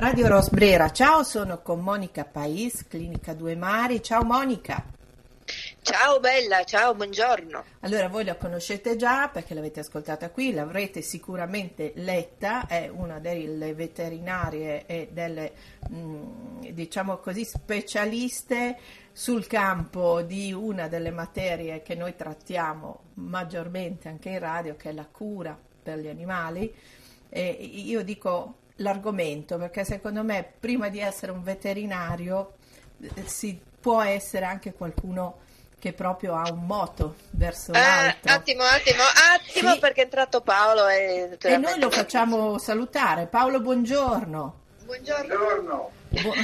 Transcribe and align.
Radio 0.00 0.28
Rosbrera, 0.28 0.90
ciao, 0.92 1.22
sono 1.24 1.60
con 1.60 1.80
Monica 1.80 2.24
Pais, 2.24 2.86
Clinica 2.88 3.34
Due 3.34 3.54
Mari. 3.54 4.02
Ciao 4.02 4.24
Monica. 4.24 4.82
Ciao 5.82 6.18
bella, 6.20 6.64
ciao, 6.64 6.94
buongiorno. 6.94 7.64
Allora, 7.80 8.08
voi 8.08 8.24
la 8.24 8.36
conoscete 8.36 8.96
già 8.96 9.28
perché 9.28 9.52
l'avete 9.52 9.80
ascoltata 9.80 10.30
qui, 10.30 10.54
l'avrete 10.54 11.02
sicuramente 11.02 11.92
letta, 11.96 12.66
è 12.66 12.88
una 12.88 13.18
delle 13.18 13.74
veterinarie 13.74 14.86
e 14.86 15.10
delle, 15.12 15.52
mh, 15.90 16.70
diciamo 16.70 17.18
così, 17.18 17.44
specialiste 17.44 18.78
sul 19.12 19.46
campo 19.46 20.22
di 20.22 20.50
una 20.50 20.88
delle 20.88 21.10
materie 21.10 21.82
che 21.82 21.94
noi 21.94 22.16
trattiamo 22.16 23.00
maggiormente 23.16 24.08
anche 24.08 24.30
in 24.30 24.38
radio, 24.38 24.76
che 24.76 24.88
è 24.88 24.92
la 24.94 25.06
cura 25.06 25.58
per 25.82 25.98
gli 25.98 26.08
animali. 26.08 26.74
E 27.28 27.48
io 27.50 28.02
dico 28.02 28.59
l'argomento 28.80 29.56
perché 29.56 29.84
secondo 29.84 30.22
me 30.22 30.52
prima 30.58 30.88
di 30.88 31.00
essere 31.00 31.32
un 31.32 31.42
veterinario 31.42 32.54
eh, 33.00 33.26
si 33.26 33.58
può 33.80 34.02
essere 34.02 34.44
anche 34.44 34.72
qualcuno 34.72 35.38
che 35.78 35.92
proprio 35.94 36.34
ha 36.34 36.50
un 36.52 36.66
moto 36.66 37.16
verso 37.30 37.72
eh, 37.72 37.78
l'alto. 37.78 38.28
Attimo, 38.28 38.62
attimo, 38.62 39.02
attimo, 39.34 39.72
sì. 39.72 39.78
perché 39.78 40.02
è 40.02 40.04
entrato 40.04 40.42
Paolo 40.42 40.86
e... 40.88 41.38
e 41.40 41.56
noi 41.56 41.78
lo 41.80 41.90
facciamo 41.90 42.58
salutare. 42.58 43.26
Paolo, 43.26 43.60
buongiorno. 43.60 44.58
Buongiorno. 44.84 45.36
buongiorno. 45.36 45.90
Bu- 46.22 46.34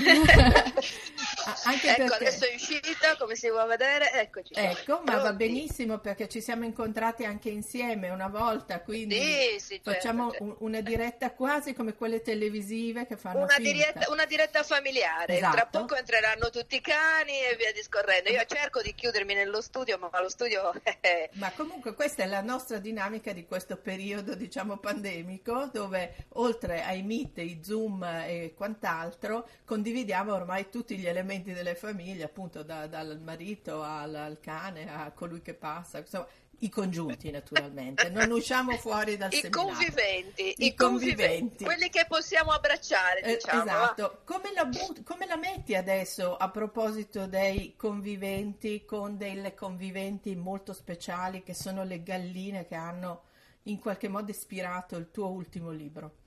Anche 1.64 1.90
ecco, 1.90 2.06
perché... 2.08 2.14
adesso 2.26 2.44
è 2.46 2.54
uscita, 2.54 3.16
come 3.16 3.34
si 3.36 3.48
può 3.48 3.64
vedere, 3.66 4.12
eccoci. 4.12 4.52
Ecco, 4.54 5.00
ma 5.04 5.18
va 5.18 5.32
benissimo 5.32 5.98
perché 5.98 6.28
ci 6.28 6.40
siamo 6.40 6.64
incontrati 6.64 7.24
anche 7.24 7.50
insieme 7.50 8.10
una 8.10 8.28
volta, 8.28 8.80
quindi 8.80 9.16
sì, 9.16 9.58
sì, 9.58 9.74
certo, 9.74 9.92
facciamo 9.92 10.30
certo. 10.30 10.56
una 10.60 10.80
diretta 10.80 11.32
quasi 11.32 11.72
come 11.72 11.94
quelle 11.94 12.22
televisive 12.22 13.06
che 13.06 13.16
fanno 13.16 13.42
una 13.42 13.58
diretta, 13.58 14.10
una 14.10 14.24
diretta, 14.24 14.62
familiare. 14.62 15.36
Esatto. 15.36 15.56
Tra 15.56 15.66
poco 15.66 15.94
entreranno 15.96 16.50
tutti 16.50 16.76
i 16.76 16.80
cani 16.80 17.32
e 17.32 17.56
via 17.56 17.72
discorrendo. 17.72 18.30
Io 18.30 18.44
cerco 18.46 18.82
di 18.82 18.94
chiudermi 18.94 19.34
nello 19.34 19.60
studio, 19.60 19.98
ma 19.98 20.10
lo 20.20 20.28
studio 20.28 20.72
è... 21.00 21.28
Ma 21.34 21.52
comunque 21.52 21.94
questa 21.94 22.22
è 22.22 22.26
la 22.26 22.42
nostra 22.42 22.78
dinamica 22.78 23.32
di 23.32 23.46
questo 23.46 23.76
periodo, 23.76 24.34
diciamo, 24.34 24.78
pandemico, 24.78 25.70
dove 25.72 26.26
oltre 26.34 26.82
ai 26.82 27.02
meet, 27.02 27.38
i 27.38 27.60
Zoom 27.62 28.02
e 28.04 28.54
quant'altro, 28.56 29.48
condividiamo 29.64 30.34
ormai 30.34 30.68
tutti 30.70 30.96
gli 30.96 31.06
elementi 31.06 31.52
delle 31.52 31.74
famiglie, 31.74 32.24
appunto 32.24 32.62
da, 32.62 32.86
dal 32.86 33.20
marito 33.20 33.82
al, 33.82 34.14
al, 34.14 34.40
cane, 34.40 34.90
a 34.92 35.10
colui 35.12 35.42
che 35.42 35.54
passa, 35.54 35.98
insomma, 35.98 36.26
i 36.60 36.70
congiunti 36.70 37.30
naturalmente, 37.30 38.08
non 38.08 38.30
usciamo 38.30 38.76
fuori 38.76 39.16
dal 39.16 39.30
I 39.34 39.36
seminario. 39.36 39.74
Conviventi, 39.74 40.42
I, 40.42 40.66
I 40.66 40.74
conviventi, 40.74 40.76
conviventi, 40.76 41.64
quelli 41.64 41.88
che 41.90 42.06
possiamo 42.08 42.52
abbracciare, 42.52 43.20
eh, 43.20 43.34
diciamo. 43.34 43.62
esatto. 43.62 44.20
Come 44.24 44.52
la, 44.54 44.68
come 45.04 45.26
la 45.26 45.36
metti 45.36 45.74
adesso 45.74 46.36
a 46.36 46.48
proposito 46.50 47.26
dei 47.26 47.74
conviventi 47.76 48.84
con 48.84 49.16
delle 49.16 49.54
conviventi 49.54 50.34
molto 50.34 50.72
speciali 50.72 51.42
che 51.42 51.54
sono 51.54 51.84
le 51.84 52.02
galline 52.02 52.66
che 52.66 52.74
hanno 52.74 53.24
in 53.64 53.78
qualche 53.78 54.08
modo 54.08 54.30
ispirato 54.30 54.96
il 54.96 55.10
tuo 55.10 55.28
ultimo 55.28 55.70
libro? 55.70 56.24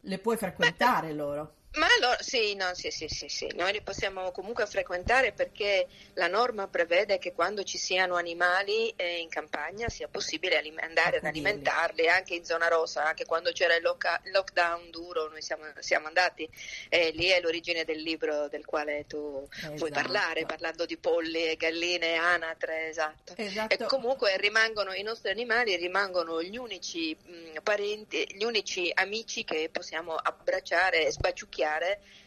Le 0.00 0.18
puoi 0.18 0.36
frequentare 0.36 1.08
Beh, 1.08 1.14
loro? 1.14 1.54
Ma 1.76 1.86
allora 1.98 2.22
sì, 2.22 2.54
no, 2.54 2.72
sì, 2.74 2.92
sì, 2.92 3.08
sì, 3.08 3.26
sì, 3.28 3.50
noi 3.54 3.72
li 3.72 3.82
possiamo 3.82 4.30
comunque 4.30 4.64
frequentare 4.66 5.32
perché 5.32 5.88
la 6.12 6.28
norma 6.28 6.68
prevede 6.68 7.18
che 7.18 7.32
quando 7.32 7.64
ci 7.64 7.78
siano 7.78 8.14
animali 8.14 8.90
eh, 8.90 9.18
in 9.18 9.28
campagna 9.28 9.88
sia 9.88 10.06
possibile 10.06 10.56
alim- 10.56 10.78
andare 10.78 11.16
ad 11.16 11.24
alimentarli 11.24 12.08
anche 12.08 12.34
in 12.34 12.44
zona 12.44 12.68
rossa, 12.68 13.04
anche 13.04 13.24
quando 13.24 13.50
c'era 13.50 13.74
il 13.74 13.82
loca- 13.82 14.20
lockdown 14.26 14.90
duro, 14.90 15.28
noi 15.28 15.42
siamo, 15.42 15.64
siamo 15.80 16.06
andati, 16.06 16.48
eh, 16.90 17.10
lì 17.10 17.26
è 17.26 17.40
l'origine 17.40 17.82
del 17.82 18.00
libro 18.02 18.46
del 18.46 18.64
quale 18.64 19.06
tu 19.08 19.44
esatto. 19.50 19.74
puoi 19.74 19.90
parlare, 19.90 20.46
parlando 20.46 20.86
di 20.86 20.96
polli 20.96 21.44
e 21.44 21.56
galline, 21.56 22.14
anatre, 22.14 22.86
esatto. 22.86 23.34
esatto. 23.36 23.74
E 23.74 23.86
comunque 23.86 24.36
rimangono 24.36 24.92
i 24.92 25.02
nostri 25.02 25.32
animali, 25.32 25.74
rimangono 25.74 26.40
gli 26.40 26.56
unici 26.56 27.16
mh, 27.20 27.62
parenti, 27.64 28.24
gli 28.28 28.44
unici 28.44 28.92
amici 28.94 29.42
che 29.42 29.70
possiamo 29.72 30.14
abbracciare 30.14 31.06
e 31.06 31.10
sbaciucchiare 31.10 31.62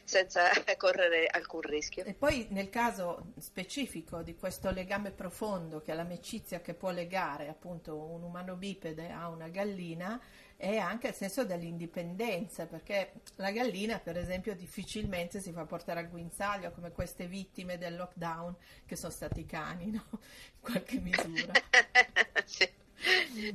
senza 0.04 0.50
correre 0.78 1.28
alcun 1.28 1.62
rischio. 1.62 2.04
E 2.04 2.14
poi 2.14 2.48
nel 2.50 2.70
caso 2.70 3.34
specifico 3.40 4.22
di 4.22 4.36
questo 4.36 4.72
legame 4.72 5.12
profondo 5.12 5.82
che 5.82 5.92
è 5.92 5.96
l'amicizia 5.96 6.62
che 6.62 6.74
può 6.74 6.92
legare 6.92 7.48
appunto 7.48 7.96
un 7.96 8.24
umano 8.24 8.56
bipede 8.56 9.10
a 9.12 9.28
una 9.30 9.48
gallina 9.48 10.20
è 10.58 10.78
anche 10.78 11.10
il 11.10 11.14
senso 11.14 11.46
dell'indipendenza, 11.46 12.66
perché 12.66 13.22
la 13.36 13.52
gallina, 13.52 14.00
per 14.00 14.18
esempio, 14.18 14.56
difficilmente 14.56 15.40
si 15.40 15.52
fa 15.52 15.66
portare 15.66 16.00
al 16.00 16.10
guinzaglio 16.10 16.72
come 16.72 16.92
queste 16.92 17.28
vittime 17.28 17.78
del 17.78 17.96
lockdown 17.96 18.56
che 18.86 18.96
sono 18.96 19.12
stati 19.12 19.42
i 19.42 19.46
cani, 19.46 19.92
no? 19.92 20.04
In 20.10 20.60
qualche 20.60 21.00
misura. 21.00 21.54
sì. 22.44 22.68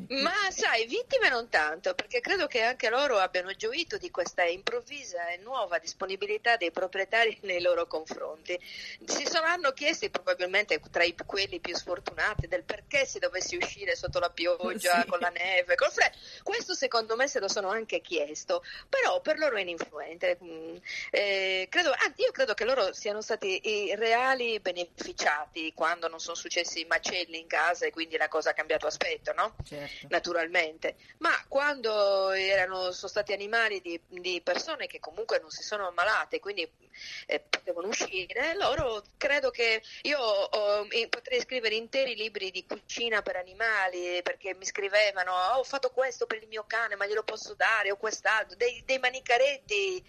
Ma 0.08 0.32
sai, 0.50 0.86
vittime 0.86 1.28
non 1.28 1.48
tanto, 1.48 1.94
perché 1.94 2.20
credo 2.20 2.46
che 2.46 2.62
anche 2.62 2.88
loro 2.88 3.18
abbiano 3.18 3.52
gioito 3.52 3.96
di 3.96 4.10
questa 4.10 4.44
improvvisa 4.44 5.28
e 5.28 5.38
nuova 5.38 5.78
disponibilità 5.78 6.56
dei 6.56 6.70
proprietari 6.70 7.38
nei 7.42 7.60
loro 7.60 7.86
confronti. 7.86 8.58
Si 9.04 9.26
saranno 9.26 9.72
chiesti 9.72 10.10
probabilmente 10.10 10.80
tra 10.90 11.04
i, 11.04 11.14
quelli 11.26 11.60
più 11.60 11.74
sfortunati 11.74 12.46
del 12.48 12.64
perché 12.64 13.04
si 13.06 13.18
dovesse 13.18 13.56
uscire 13.56 13.96
sotto 13.96 14.18
la 14.18 14.30
pioggia, 14.30 15.00
sì. 15.00 15.06
con 15.06 15.18
la 15.18 15.30
neve, 15.30 15.74
col 15.74 15.90
freddo. 15.90 16.16
Questo 16.42 16.74
secondo 16.74 17.16
me 17.16 17.28
se 17.28 17.40
lo 17.40 17.48
sono 17.48 17.68
anche 17.68 18.00
chiesto, 18.00 18.62
però 18.88 19.20
per 19.20 19.38
loro 19.38 19.56
è 19.56 19.60
ininfluente. 19.60 20.38
Eh, 21.10 21.66
credo, 21.70 21.92
anzi, 21.92 22.22
io 22.22 22.30
credo 22.32 22.54
che 22.54 22.64
loro 22.64 22.92
siano 22.92 23.20
stati 23.20 23.60
i 23.68 23.94
reali 23.94 24.60
beneficiati 24.60 25.72
quando 25.74 26.08
non 26.08 26.20
sono 26.20 26.36
successi 26.36 26.80
i 26.80 26.84
macelli 26.84 27.38
in 27.38 27.46
casa 27.46 27.86
e 27.86 27.90
quindi 27.90 28.16
la 28.16 28.28
cosa 28.28 28.50
ha 28.50 28.54
cambiato 28.54 28.86
aspetto 28.86 29.32
no? 29.32 29.54
Certo. 29.64 29.81
Naturalmente. 30.08 30.96
Ma 31.18 31.30
quando 31.48 32.30
erano, 32.30 32.90
sono 32.92 33.08
stati 33.08 33.32
animali 33.32 33.80
di, 33.80 34.00
di, 34.08 34.40
persone 34.42 34.86
che 34.86 35.00
comunque 35.00 35.38
non 35.40 35.50
si 35.50 35.62
sono 35.62 35.86
ammalate, 35.86 36.40
quindi 36.40 36.68
eh, 37.26 37.40
potevano 37.40 37.88
uscire, 37.88 38.54
loro 38.54 39.02
credo 39.16 39.50
che 39.50 39.82
io 40.02 40.18
oh, 40.18 40.86
potrei 41.08 41.40
scrivere 41.40 41.74
interi 41.74 42.14
libri 42.14 42.50
di 42.50 42.66
cucina 42.66 43.22
per 43.22 43.36
animali, 43.36 44.20
perché 44.22 44.54
mi 44.54 44.64
scrivevano, 44.64 45.32
oh, 45.32 45.58
ho 45.58 45.64
fatto 45.64 45.90
questo 45.90 46.26
per 46.26 46.42
il 46.42 46.48
mio 46.48 46.64
cane, 46.66 46.96
ma 46.96 47.06
glielo 47.06 47.22
posso 47.22 47.54
dare, 47.54 47.90
o 47.90 47.96
quest'altro, 47.96 48.56
dei, 48.56 48.82
dei 48.84 48.98
manicaretti 48.98 50.04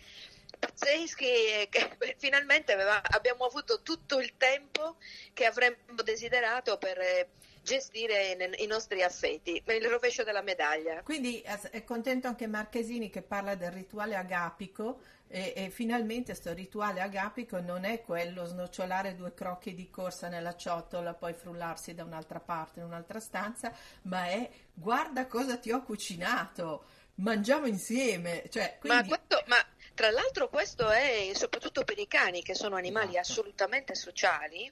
pazzeschi 0.60 1.68
che 1.70 1.98
finalmente 2.18 2.74
aveva, 2.74 3.02
abbiamo 3.04 3.46
avuto 3.46 3.82
tutto 3.82 4.20
il 4.20 4.38
tempo 4.38 4.98
che 5.34 5.46
avremmo 5.46 6.02
desiderato 6.04 6.78
per 6.78 7.28
gestire 7.64 8.38
i 8.58 8.66
nostri 8.66 9.02
affetti, 9.02 9.64
il 9.66 9.86
rovescio 9.88 10.24
della 10.24 10.42
medaglia. 10.42 11.02
Quindi 11.02 11.42
è 11.42 11.84
contento 11.84 12.28
anche 12.28 12.46
Marchesini 12.46 13.10
che 13.10 13.22
parla 13.22 13.56
del 13.56 13.72
rituale 13.72 14.16
agapico 14.16 15.00
e, 15.28 15.54
e 15.56 15.70
finalmente 15.72 16.34
questo 16.34 16.54
rituale 16.54 17.02
agapico 17.02 17.60
non 17.60 17.86
è 17.86 18.02
quello 18.02 18.46
snocciolare 18.46 19.16
due 19.16 19.34
crocchi 19.34 19.74
di 19.74 19.90
corsa 19.90 20.28
nella 20.28 20.56
ciotola, 20.56 21.16
poi 21.16 21.34
frullarsi 21.34 21.96
da 21.96 22.04
un'altra 22.04 22.40
parte 22.40 22.82
in 22.82 22.86
un'altra 22.86 23.20
stanza, 23.20 23.74
ma 24.04 24.28
è 24.28 24.48
guarda 24.74 25.26
cosa 25.26 25.58
ti 25.58 25.72
ho 25.72 25.82
cucinato, 25.82 26.86
mangiamo 27.16 27.66
insieme. 27.66 28.44
Cioè, 28.50 28.78
quindi... 28.80 29.10
ma, 29.10 29.18
questo, 29.18 29.44
ma 29.48 29.66
tra 29.96 30.12
l'altro 30.12 30.50
questo 30.50 30.90
è 30.90 31.32
soprattutto 31.34 31.84
per 31.84 31.98
i 31.98 32.08
cani 32.08 32.44
che 32.44 32.54
sono 32.54 32.76
animali 32.76 33.18
esatto. 33.18 33.32
assolutamente 33.32 33.96
sociali 33.96 34.72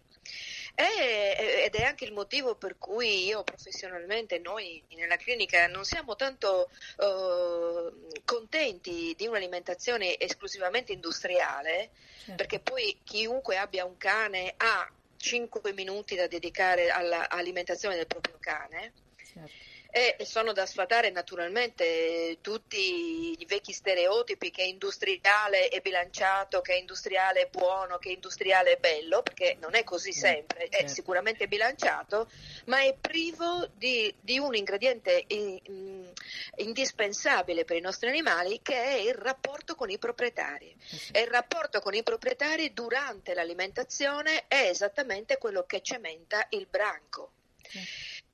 è, 0.74 1.64
ed 1.66 1.76
è 1.76 1.84
anche 1.84 2.06
il 2.06 2.14
motivo 2.14 2.56
per 2.56 2.78
cui 2.78 3.26
io 3.26 3.44
professionalmente, 3.44 4.40
noi 4.40 4.84
nella 4.96 5.18
clinica 5.18 5.68
non 5.68 5.84
siamo 5.84 6.16
tanto 6.16 6.70
uh, 6.98 8.08
contenti 8.26 9.14
di 9.16 9.28
un'alimentazione 9.28 10.18
esclusivamente 10.20 10.92
industriale, 10.92 11.92
certo. 12.18 12.36
perché 12.36 12.60
poi 12.60 13.00
chiunque 13.04 13.58
abbia 13.58 13.86
un 13.86 13.98
cane 13.98 14.54
ha 14.58 14.90
5 15.18 15.74
minuti 15.74 16.16
da 16.16 16.28
dedicare 16.28 16.90
all'alimentazione 16.90 17.96
del 17.96 18.08
proprio 18.08 18.38
cane. 18.40 18.94
Certo 19.24 19.70
e 19.92 20.16
sono 20.26 20.54
da 20.54 20.66
sfatare 20.66 21.10
naturalmente 21.10 22.38
tutti 22.42 23.36
i 23.38 23.46
vecchi 23.46 23.74
stereotipi 23.74 24.50
che 24.50 24.64
industriale 24.64 25.68
è 25.68 25.82
bilanciato, 25.82 26.62
che 26.62 26.76
industriale 26.76 27.42
è 27.42 27.50
buono, 27.50 27.98
che 27.98 28.10
industriale 28.10 28.74
è 28.74 28.78
bello, 28.78 29.22
perché 29.22 29.58
non 29.60 29.76
è 29.76 29.84
così 29.84 30.14
sempre, 30.14 30.66
è 30.66 30.78
certo. 30.78 30.94
sicuramente 30.94 31.48
bilanciato, 31.48 32.30
ma 32.66 32.82
è 32.82 32.96
privo 33.00 33.68
di, 33.74 34.14
di 34.22 34.40
un 34.40 34.56
ingrediente 34.56 35.26
in, 35.28 35.60
in, 35.64 36.14
indispensabile 36.56 37.66
per 37.66 37.76
i 37.76 37.82
nostri 37.82 38.08
animali 38.08 38.62
che 38.62 38.82
è 38.82 38.94
il 38.94 39.14
rapporto 39.14 39.76
con 39.76 39.90
i 39.90 39.98
proprietari. 39.98 40.74
E 41.12 41.22
il 41.22 41.28
rapporto 41.28 41.82
con 41.82 41.94
i 41.94 42.04
proprietari 42.04 42.74
durante 42.74 43.34
l'alimentazione 43.34 44.46
è 44.48 44.68
esattamente 44.70 45.38
quello 45.38 45.66
che 45.66 45.82
cementa 45.82 46.46
il 46.52 46.68
branco. 46.70 47.32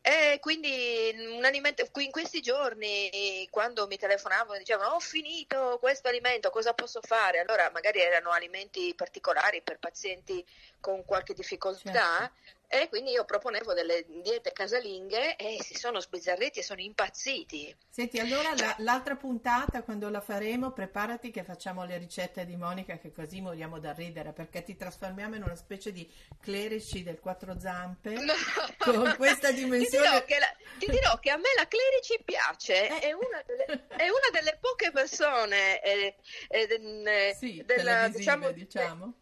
E 0.10 0.40
quindi 0.40 1.14
un 1.18 1.44
alimento, 1.44 1.86
in 1.98 2.12
questi 2.12 2.40
giorni, 2.40 3.46
quando 3.52 3.88
mi 3.88 3.98
telefonavano 3.98 4.54
e 4.54 4.60
dicevano 4.60 4.92
ho 4.92 5.00
finito 5.02 5.78
questo 5.82 6.08
alimento, 6.08 6.50
cosa 6.50 6.74
posso 6.74 7.02
fare? 7.02 7.40
Allora 7.40 7.70
magari 7.74 8.00
erano 8.00 8.30
alimenti 8.32 8.94
particolari 8.96 9.62
per 9.62 9.80
pazienti 9.80 10.46
con 10.80 11.04
qualche 11.04 11.34
difficoltà. 11.34 12.20
Certo 12.20 12.57
e 12.70 12.90
quindi 12.90 13.12
io 13.12 13.24
proponevo 13.24 13.74
delle 13.74 14.06
diete 14.22 14.52
casalinghe 14.52 15.38
e 15.38 15.58
si 15.62 15.76
sono 15.76 16.02
sbizzarriti 16.02 16.60
e 16.60 16.64
sono 16.64 16.82
impazziti. 16.82 17.74
Senti, 17.90 18.20
allora 18.20 18.54
la, 18.56 18.76
l'altra 18.80 19.16
puntata, 19.16 19.84
quando 19.84 20.10
la 20.10 20.20
faremo, 20.20 20.72
preparati 20.72 21.32
che 21.32 21.44
facciamo 21.44 21.86
le 21.86 21.98
ricette 21.98 22.46
di 22.46 22.58
Monica, 22.58 22.98
che 22.98 23.14
così 23.14 23.40
moriamo 23.40 23.80
da 23.80 23.94
ridere, 23.94 24.34
perché 24.34 24.64
ti 24.64 24.76
trasformiamo 24.76 25.36
in 25.36 25.44
una 25.44 25.56
specie 25.56 25.94
di 25.94 26.10
clerici 26.42 27.04
del 27.04 27.20
quattro 27.20 27.58
zampe 27.58 28.12
no. 28.14 28.34
con 28.78 29.16
questa 29.16 29.52
dimensione. 29.52 30.06
Ti 30.06 30.12
dirò, 30.12 30.26
che 30.26 30.40
la, 30.40 30.56
ti 30.78 30.92
dirò 30.92 31.20
che 31.20 31.30
a 31.30 31.38
me 31.38 31.50
la 31.56 31.68
clerici 31.68 32.22
piace, 32.24 32.88
eh. 32.88 33.00
è, 33.00 33.12
una 33.14 33.42
delle, 33.46 33.88
è, 33.88 34.10
una 34.10 34.30
delle, 34.32 34.58
poche 34.60 34.92
persone 34.92 35.82
eh, 35.82 36.16
eh, 36.50 37.36
sì, 37.38 37.64
della, 37.66 38.10
diciamo, 38.10 38.52
diciamo. 38.52 39.14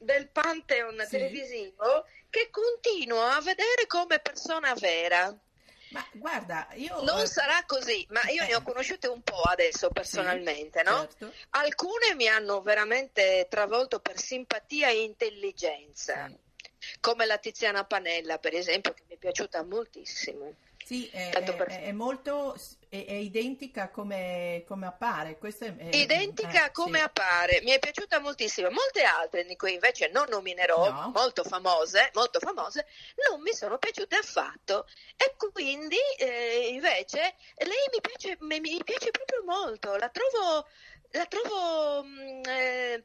Del 0.00 0.28
pantheon 0.28 0.98
sì. 1.04 1.10
televisivo 1.10 2.06
che 2.30 2.48
continuo 2.50 3.22
a 3.22 3.40
vedere 3.40 3.86
come 3.86 4.18
persona 4.18 4.74
vera. 4.74 5.36
Ma 5.90 6.06
guarda, 6.12 6.68
io... 6.74 7.02
Non 7.02 7.26
sarà 7.26 7.64
così, 7.66 8.06
ma 8.10 8.20
io 8.28 8.44
eh. 8.44 8.46
ne 8.46 8.54
ho 8.54 8.62
conosciute 8.62 9.08
un 9.08 9.22
po' 9.22 9.42
adesso 9.42 9.88
personalmente, 9.88 10.82
sì, 10.84 10.90
no? 10.90 10.98
Certo. 11.00 11.32
Alcune 11.50 12.14
mi 12.14 12.28
hanno 12.28 12.62
veramente 12.62 13.46
travolto 13.50 13.98
per 13.98 14.18
simpatia 14.18 14.88
e 14.88 15.02
intelligenza, 15.02 16.28
sì. 16.28 16.98
come 17.00 17.26
la 17.26 17.38
Tiziana 17.38 17.84
Panella, 17.84 18.38
per 18.38 18.54
esempio, 18.54 18.92
che 18.94 19.02
mi 19.08 19.16
è 19.16 19.18
piaciuta 19.18 19.64
moltissimo. 19.64 20.54
Sì, 20.84 21.08
è, 21.08 21.30
è, 21.30 21.82
è 21.82 21.92
molto 21.92 22.56
è, 22.90 23.06
è, 23.06 23.12
identica 23.12 23.88
come, 23.88 24.64
come 24.66 24.86
appare. 24.86 25.38
È, 25.38 25.96
identica 25.96 26.66
eh, 26.66 26.72
come 26.72 26.98
sì. 26.98 27.04
appare, 27.04 27.60
mi 27.62 27.70
è 27.70 27.78
piaciuta 27.78 28.18
moltissimo. 28.18 28.68
Molte 28.68 29.04
altre 29.04 29.44
di 29.44 29.56
cui 29.56 29.74
invece 29.74 30.08
non 30.08 30.26
nominerò, 30.28 30.90
no. 30.90 31.12
molto 31.14 31.44
famose, 31.44 32.10
molto 32.14 32.40
famose, 32.40 32.86
non 33.30 33.40
mi 33.40 33.52
sono 33.52 33.78
piaciute 33.78 34.16
affatto. 34.16 34.86
E 35.16 35.36
quindi 35.52 35.96
eh, 36.18 36.70
invece 36.72 37.36
lei 37.58 37.88
mi 37.92 38.00
piace, 38.00 38.36
mi 38.40 38.82
piace 38.82 39.10
proprio 39.12 39.44
molto, 39.46 39.94
la 39.94 40.08
trovo, 40.08 40.66
la 41.12 41.26
trovo 41.26 42.02
mm, 42.02 42.42
eh, 42.48 43.04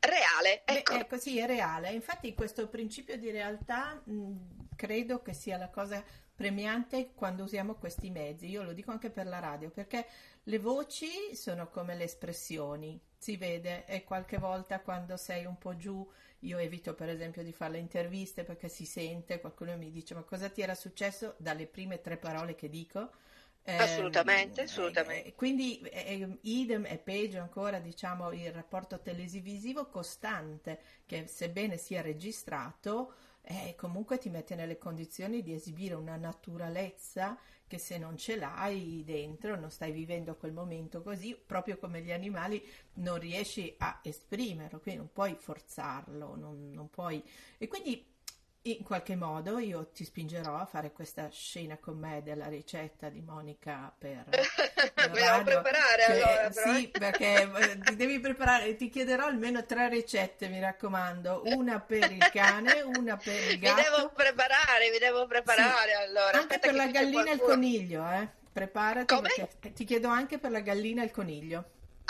reale. 0.00 0.62
Ecco. 0.64 0.94
Beh, 0.94 0.98
ecco, 0.98 1.18
sì, 1.18 1.38
è 1.38 1.46
reale. 1.46 1.90
Infatti 1.92 2.34
questo 2.34 2.66
principio 2.66 3.16
di 3.16 3.30
realtà 3.30 4.02
mh, 4.04 4.74
credo 4.74 5.22
che 5.22 5.32
sia 5.32 5.56
la 5.58 5.68
cosa 5.68 6.02
premiante 6.42 7.12
quando 7.14 7.44
usiamo 7.44 7.76
questi 7.76 8.10
mezzi. 8.10 8.48
Io 8.48 8.64
lo 8.64 8.72
dico 8.72 8.90
anche 8.90 9.10
per 9.10 9.28
la 9.28 9.38
radio, 9.38 9.70
perché 9.70 10.04
le 10.42 10.58
voci 10.58 11.36
sono 11.36 11.68
come 11.68 11.94
le 11.94 12.02
espressioni, 12.02 13.00
si 13.16 13.36
vede 13.36 13.86
e 13.86 14.02
qualche 14.02 14.38
volta 14.38 14.80
quando 14.80 15.16
sei 15.16 15.44
un 15.44 15.56
po' 15.56 15.76
giù, 15.76 16.04
io 16.40 16.58
evito 16.58 16.94
per 16.94 17.10
esempio 17.10 17.44
di 17.44 17.52
fare 17.52 17.74
le 17.74 17.78
interviste 17.78 18.42
perché 18.42 18.68
si 18.68 18.84
sente, 18.84 19.40
qualcuno 19.40 19.76
mi 19.76 19.92
dice 19.92 20.14
ma 20.14 20.22
cosa 20.22 20.48
ti 20.48 20.62
era 20.62 20.74
successo 20.74 21.36
dalle 21.38 21.68
prime 21.68 22.00
tre 22.00 22.16
parole 22.16 22.56
che 22.56 22.68
dico. 22.68 23.12
Assolutamente, 23.64 24.62
eh, 24.62 24.64
assolutamente. 24.64 25.28
Eh, 25.28 25.34
quindi 25.36 25.78
eh, 25.82 26.38
idem 26.40 26.86
e 26.86 26.98
peggio 26.98 27.38
ancora 27.38 27.78
diciamo 27.78 28.32
il 28.32 28.50
rapporto 28.50 29.00
televisivo 29.00 29.86
costante 29.86 30.80
che 31.06 31.28
sebbene 31.28 31.76
sia 31.76 32.02
registrato 32.02 33.14
eh, 33.44 33.74
comunque 33.76 34.18
ti 34.18 34.30
mette 34.30 34.54
nelle 34.54 34.78
condizioni 34.78 35.42
di 35.42 35.52
esibire 35.52 35.94
una 35.94 36.16
naturalezza 36.16 37.36
che 37.66 37.78
se 37.78 37.98
non 37.98 38.16
ce 38.16 38.36
l'hai 38.36 39.02
dentro, 39.04 39.58
non 39.58 39.70
stai 39.70 39.92
vivendo 39.92 40.36
quel 40.36 40.52
momento 40.52 41.02
così, 41.02 41.34
proprio 41.34 41.78
come 41.78 42.02
gli 42.02 42.12
animali, 42.12 42.62
non 42.94 43.18
riesci 43.18 43.74
a 43.78 44.00
esprimerlo, 44.02 44.78
quindi 44.78 45.00
non 45.00 45.12
puoi 45.12 45.34
forzarlo, 45.34 46.36
non, 46.36 46.70
non 46.70 46.90
puoi... 46.90 47.24
E 47.58 47.68
quindi 47.68 48.10
in 48.66 48.84
qualche 48.84 49.16
modo 49.16 49.58
io 49.58 49.88
ti 49.88 50.04
spingerò 50.04 50.56
a 50.56 50.66
fare 50.66 50.92
questa 50.92 51.28
scena 51.30 51.78
con 51.78 51.98
me 51.98 52.22
della 52.22 52.46
ricetta 52.46 53.08
di 53.08 53.20
Monica 53.20 53.92
per 53.96 54.26
mi 55.08 55.20
devo 55.20 55.42
preparare 55.42 56.02
cioè, 56.02 56.14
allora 56.14 56.50
però. 56.50 56.74
sì 56.74 56.88
perché 56.88 57.42
eh, 57.42 57.78
ti 57.84 57.96
devi 57.96 58.20
preparare 58.20 58.76
ti 58.76 58.88
chiederò 58.88 59.26
almeno 59.26 59.64
tre 59.64 59.88
ricette 59.88 60.48
mi 60.48 60.60
raccomando. 60.60 61.42
Una 61.46 61.80
per 61.80 62.10
il 62.10 62.28
cane 62.30 62.82
una 62.82 63.16
per 63.16 63.50
il 63.50 63.58
gatto. 63.58 63.74
mi 63.74 63.82
devo 63.82 64.10
preparare 64.10 64.90
mi 64.90 64.98
devo 64.98 65.26
preparare 65.26 65.90
sì. 65.90 66.02
allora. 66.08 66.38
Anche 66.38 66.58
per 66.58 66.74
la 66.74 66.86
gallina 66.86 67.30
e 67.30 67.34
il 67.34 67.40
coniglio 67.40 68.10
eh. 68.10 68.28
Preparati 68.52 69.14
ti 69.74 69.84
chiedo 69.84 70.08
anche 70.08 70.38
per 70.38 70.50
la 70.50 70.60
gallina 70.60 71.02
e 71.02 71.06
il 71.06 71.10
coniglio 71.10 71.64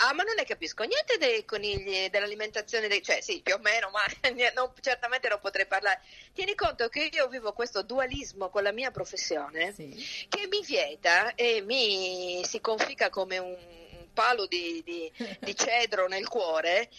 Ah, 0.05 0.13
ma 0.13 0.23
non 0.23 0.35
ne 0.35 0.43
capisco 0.43 0.83
niente 0.83 1.17
dei 1.17 1.45
conigli, 1.45 2.09
dell'alimentazione 2.09 2.89
dei... 2.89 3.01
cioè 3.01 3.21
sì, 3.21 3.41
più 3.41 3.53
o 3.53 3.59
meno, 3.59 3.89
ma 3.89 4.01
non, 4.53 4.73
certamente 4.81 5.29
non 5.29 5.39
potrei 5.39 5.65
parlare. 5.65 6.01
Tieni 6.33 6.55
conto 6.55 6.89
che 6.89 7.09
io 7.11 7.27
vivo 7.29 7.53
questo 7.53 7.83
dualismo 7.83 8.49
con 8.49 8.63
la 8.63 8.73
mia 8.73 8.91
professione 8.91 9.71
sì. 9.71 10.27
che 10.27 10.47
mi 10.47 10.61
vieta 10.61 11.35
e 11.35 11.61
mi 11.61 12.43
si 12.43 12.59
confica 12.59 13.09
come 13.09 13.37
un 13.37 13.57
palo 14.13 14.45
di, 14.45 14.81
di, 14.83 15.11
di 15.39 15.55
cedro 15.55 16.07
nel 16.07 16.27
cuore 16.27 16.89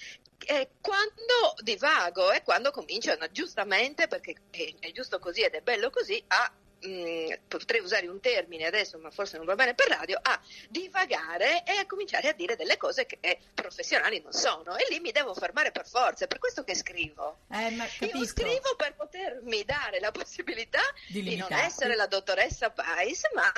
è 0.46 0.68
quando 0.80 1.54
divago 1.62 2.32
e 2.32 2.42
quando 2.42 2.70
cominciano 2.70 3.30
giustamente, 3.30 4.08
perché 4.08 4.34
è 4.78 4.92
giusto 4.92 5.18
così 5.18 5.42
ed 5.42 5.54
è 5.54 5.60
bello 5.60 5.90
così, 5.90 6.22
a 6.28 6.52
mh, 6.84 6.90
mm, 6.90 7.32
potrei 7.48 7.80
usare 7.80 8.06
un 8.06 8.20
termine 8.20 8.66
adesso, 8.66 8.98
ma 8.98 9.10
forse 9.10 9.36
non 9.36 9.46
va 9.46 9.54
bene 9.54 9.74
per 9.74 9.88
radio, 9.88 10.18
a 10.20 10.40
divagare 10.68 11.64
e 11.64 11.72
a 11.72 11.86
cominciare 11.86 12.28
a 12.28 12.32
dire 12.32 12.56
delle 12.56 12.76
cose 12.76 13.06
che 13.06 13.38
professionali 13.54 14.20
non 14.20 14.32
sono. 14.32 14.76
E 14.76 14.86
lì 14.90 15.00
mi 15.00 15.12
devo 15.12 15.34
fermare 15.34 15.70
per 15.70 15.86
forza, 15.86 16.24
è 16.24 16.28
per 16.28 16.38
questo 16.38 16.64
che 16.64 16.74
scrivo. 16.74 17.38
Eh, 17.50 17.74
Io 18.06 18.24
scrivo 18.26 18.74
per 18.76 18.94
potermi 18.94 19.64
dare 19.64 20.00
la 20.00 20.10
possibilità 20.10 20.82
di, 21.08 21.22
di 21.22 21.36
non 21.36 21.52
essere 21.52 21.94
la 21.96 22.06
dottoressa 22.06 22.70
Pais, 22.70 23.22
ma 23.34 23.52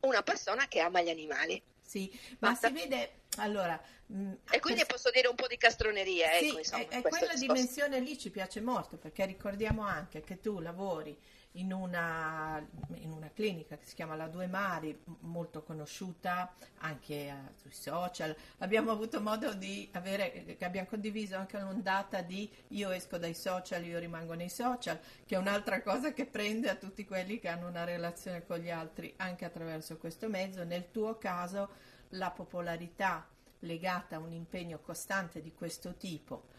una 0.00 0.22
persona 0.22 0.66
che 0.68 0.80
ama 0.80 1.02
gli 1.02 1.10
animali. 1.10 1.62
Sì, 1.82 2.10
ma 2.40 2.50
Basta. 2.50 2.68
si 2.68 2.74
vede 2.74 3.20
allora. 3.36 3.80
Mh, 4.06 4.18
mm, 4.18 4.32
e 4.50 4.60
quindi 4.60 4.80
per... 4.80 4.94
posso 4.94 5.10
dire 5.10 5.28
un 5.28 5.36
po' 5.36 5.46
di 5.46 5.56
castroneria. 5.56 6.30
Sì, 6.38 6.48
ecco, 6.48 6.58
insomma, 6.58 6.88
e, 6.88 7.02
quella 7.02 7.34
dimensione 7.34 8.00
lì 8.00 8.18
ci 8.18 8.30
piace 8.30 8.60
molto 8.60 8.96
perché 8.96 9.24
ricordiamo 9.24 9.82
anche 9.82 10.22
che 10.22 10.40
tu 10.40 10.58
lavori 10.58 11.16
in 11.56 11.72
una, 11.72 12.64
in 12.94 13.10
una, 13.10 13.30
clinica 13.34 13.76
che 13.76 13.84
si 13.84 13.94
chiama 13.94 14.14
La 14.14 14.28
Due 14.28 14.46
Mari, 14.46 14.98
molto 15.20 15.62
conosciuta 15.62 16.54
anche 16.78 17.28
eh, 17.28 17.34
sui 17.60 17.72
social. 17.72 18.34
Abbiamo 18.58 18.90
avuto 18.90 19.20
modo 19.20 19.52
di 19.54 19.88
avere, 19.92 20.56
che 20.58 20.64
abbiamo 20.64 20.88
condiviso 20.88 21.36
anche 21.36 21.56
un'ondata 21.56 22.22
di 22.22 22.50
io 22.68 22.90
esco 22.90 23.18
dai 23.18 23.34
social, 23.34 23.84
io 23.84 23.98
rimango 23.98 24.34
nei 24.34 24.48
social, 24.48 24.98
che 25.24 25.34
è 25.34 25.38
un'altra 25.38 25.82
cosa 25.82 26.12
che 26.12 26.26
prende 26.26 26.70
a 26.70 26.76
tutti 26.76 27.04
quelli 27.04 27.38
che 27.38 27.48
hanno 27.48 27.68
una 27.68 27.84
relazione 27.84 28.44
con 28.44 28.58
gli 28.58 28.70
altri 28.70 29.12
anche 29.16 29.44
attraverso 29.44 29.96
questo 29.96 30.28
mezzo. 30.28 30.64
Nel 30.64 30.90
tuo 30.90 31.18
caso 31.18 31.68
la 32.10 32.30
popolarità 32.30 33.26
legata 33.60 34.16
a 34.16 34.20
un 34.20 34.32
impegno 34.32 34.78
costante 34.78 35.40
di 35.40 35.52
questo 35.52 35.94
tipo 35.94 36.54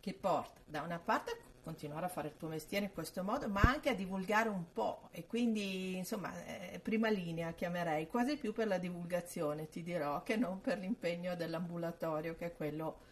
che 0.00 0.14
porta 0.14 0.60
da 0.64 0.82
una 0.82 0.98
parte 0.98 1.49
continuare 1.62 2.06
a 2.06 2.08
fare 2.08 2.28
il 2.28 2.36
tuo 2.36 2.48
mestiere 2.48 2.86
in 2.86 2.92
questo 2.92 3.22
modo, 3.22 3.48
ma 3.48 3.60
anche 3.62 3.90
a 3.90 3.94
divulgare 3.94 4.48
un 4.48 4.72
po' 4.72 5.08
e 5.12 5.26
quindi 5.26 5.96
insomma 5.96 6.32
eh, 6.44 6.78
prima 6.78 7.08
linea 7.08 7.52
chiamerei 7.52 8.06
quasi 8.06 8.36
più 8.36 8.52
per 8.52 8.66
la 8.66 8.78
divulgazione, 8.78 9.68
ti 9.68 9.82
dirò, 9.82 10.22
che 10.22 10.36
non 10.36 10.60
per 10.60 10.78
l'impegno 10.78 11.34
dell'ambulatorio 11.36 12.34
che 12.36 12.46
è 12.46 12.52
quello 12.54 13.08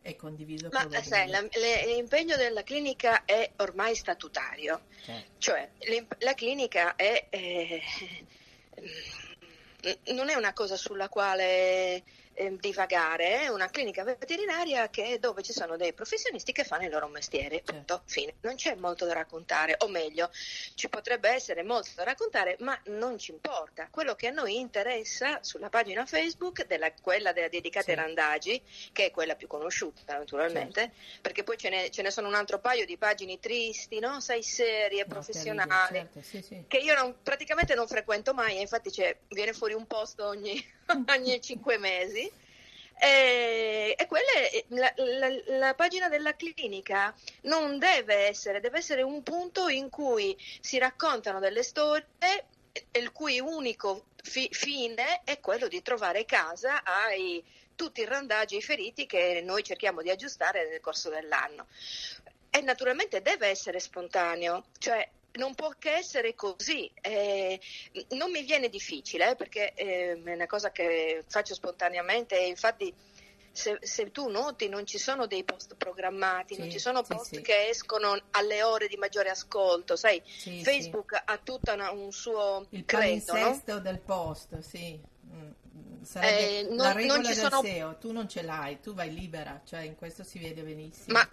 è 0.00 0.14
condiviso 0.16 0.68
ma 0.70 0.88
sai, 1.02 1.28
la, 1.28 1.40
le, 1.40 1.86
l'impegno 1.86 2.36
della 2.36 2.62
clinica 2.62 3.24
è 3.24 3.50
ormai 3.56 3.94
statutario, 3.94 4.82
certo. 5.04 5.30
cioè 5.38 5.68
la 6.18 6.34
clinica 6.34 6.94
è, 6.94 7.26
eh, 7.28 7.82
non 10.12 10.28
è 10.28 10.34
una 10.34 10.52
cosa 10.52 10.76
sulla 10.76 11.08
quale 11.08 12.02
eh, 12.38 12.56
divagare, 12.60 13.40
è 13.40 13.48
una 13.48 13.68
clinica 13.68 14.04
veterinaria 14.04 14.88
che, 14.88 15.18
dove 15.18 15.42
ci 15.42 15.52
sono 15.52 15.76
dei 15.76 15.92
professionisti 15.92 16.52
che 16.52 16.62
fanno 16.62 16.84
il 16.84 16.90
loro 16.90 17.08
mestiere. 17.08 17.56
Certo. 17.56 17.72
Punto, 17.72 18.02
fine. 18.06 18.34
Non 18.42 18.54
c'è 18.54 18.76
molto 18.76 19.04
da 19.06 19.12
raccontare, 19.12 19.74
o 19.78 19.88
meglio, 19.88 20.30
ci 20.74 20.88
potrebbe 20.88 21.30
essere 21.30 21.64
molto 21.64 21.90
da 21.96 22.04
raccontare, 22.04 22.56
ma 22.60 22.78
non 22.86 23.18
ci 23.18 23.32
importa. 23.32 23.88
Quello 23.90 24.14
che 24.14 24.28
a 24.28 24.30
noi 24.30 24.58
interessa 24.58 25.40
sulla 25.42 25.68
pagina 25.68 26.06
Facebook, 26.06 26.64
della, 26.66 26.92
quella 26.92 27.32
della 27.32 27.48
dedicata 27.48 27.86
sì. 27.86 27.90
ai 27.90 27.96
randagi, 27.96 28.62
che 28.92 29.06
è 29.06 29.10
quella 29.10 29.34
più 29.34 29.48
conosciuta 29.48 30.16
naturalmente, 30.16 30.80
certo. 30.80 31.20
perché 31.22 31.42
poi 31.42 31.58
ce 31.58 31.68
ne, 31.68 31.90
ce 31.90 32.02
ne, 32.02 32.12
sono 32.12 32.28
un 32.28 32.34
altro 32.34 32.60
paio 32.60 32.86
di 32.86 32.96
pagine 32.96 33.40
tristi, 33.40 33.98
no? 33.98 34.20
sai, 34.20 34.44
serie, 34.44 35.02
no, 35.02 35.08
professionali, 35.08 35.98
certo. 35.98 36.22
sì, 36.22 36.40
sì. 36.40 36.64
che 36.68 36.78
io 36.78 36.94
non, 36.94 37.16
praticamente 37.20 37.74
non 37.74 37.88
frequento 37.88 38.32
mai, 38.32 38.60
infatti 38.60 38.92
viene 39.28 39.52
fuori 39.52 39.74
un 39.74 39.86
post 39.86 40.20
ogni, 40.20 40.64
ogni 41.08 41.40
cinque 41.40 41.78
mesi 41.78 42.27
E, 43.00 43.94
e 43.96 44.06
è, 44.06 44.64
la, 44.68 44.92
la, 44.96 45.28
la, 45.58 45.74
pagina 45.74 46.08
della 46.08 46.34
clinica 46.34 47.14
non 47.42 47.78
deve 47.78 48.26
essere, 48.26 48.60
deve 48.60 48.78
essere 48.78 49.02
un 49.02 49.22
punto 49.22 49.68
in 49.68 49.88
cui 49.88 50.36
si 50.60 50.78
raccontano 50.78 51.38
delle 51.38 51.62
storie 51.62 52.06
il 52.92 53.12
cui 53.12 53.40
unico 53.40 54.06
fi, 54.22 54.48
fine 54.50 55.22
è 55.24 55.40
quello 55.40 55.68
di 55.68 55.82
trovare 55.82 56.24
casa 56.24 56.82
ai 56.84 57.42
tutti 57.74 58.00
i 58.00 58.04
randaggi 58.04 58.56
e 58.56 58.58
i 58.58 58.62
feriti 58.62 59.06
che 59.06 59.40
noi 59.44 59.62
cerchiamo 59.62 60.02
di 60.02 60.10
aggiustare 60.10 60.68
nel 60.68 60.80
corso 60.80 61.10
dell'anno. 61.10 61.66
E 62.50 62.60
naturalmente 62.62 63.22
deve 63.22 63.46
essere 63.46 63.78
spontaneo, 63.78 64.64
cioè 64.78 65.08
non 65.38 65.54
può 65.54 65.70
che 65.78 65.94
essere 65.94 66.34
così. 66.34 66.90
Eh, 67.00 67.58
non 68.10 68.30
mi 68.30 68.42
viene 68.42 68.68
difficile 68.68 69.30
eh, 69.30 69.36
perché 69.36 69.72
eh, 69.74 70.22
è 70.22 70.34
una 70.34 70.46
cosa 70.46 70.70
che 70.70 71.24
faccio 71.26 71.54
spontaneamente 71.54 72.38
e 72.38 72.48
infatti 72.48 72.92
se, 73.50 73.78
se, 73.80 74.12
tu 74.12 74.28
noti 74.28 74.68
non 74.68 74.86
ci 74.86 74.98
sono 74.98 75.26
dei 75.26 75.42
post 75.42 75.74
programmati, 75.76 76.54
sì, 76.54 76.60
non 76.60 76.70
ci 76.70 76.78
sono 76.78 77.02
post 77.02 77.36
sì, 77.36 77.40
che 77.40 77.68
escono 77.68 78.16
alle 78.32 78.62
ore 78.62 78.86
di 78.86 78.96
maggiore 78.96 79.30
ascolto, 79.30 79.96
sai, 79.96 80.22
Facebook 80.62 81.20
ha 81.24 81.38
tutto 81.38 81.72
un 81.72 82.12
suo 82.12 82.66
Il 82.70 82.84
credo, 82.84 83.32
no? 83.32 83.78
del 83.80 83.98
post, 83.98 84.58
sì. 84.60 85.00
Mm, 85.26 86.02
sarebbe 86.02 86.58
eh, 86.58 86.62
non, 86.68 86.76
la 86.76 86.92
regola 86.92 87.20
del 87.20 87.34
sono... 87.34 87.62
SEO, 87.62 87.96
tu 87.98 88.12
non 88.12 88.28
ce 88.28 88.42
l'hai, 88.42 88.80
tu 88.80 88.94
vai 88.94 89.12
libera, 89.12 89.60
cioè 89.64 89.80
in 89.80 89.96
questo 89.96 90.22
si 90.22 90.38
vede 90.38 90.62
benissimo. 90.62 91.18
Ma, 91.18 91.28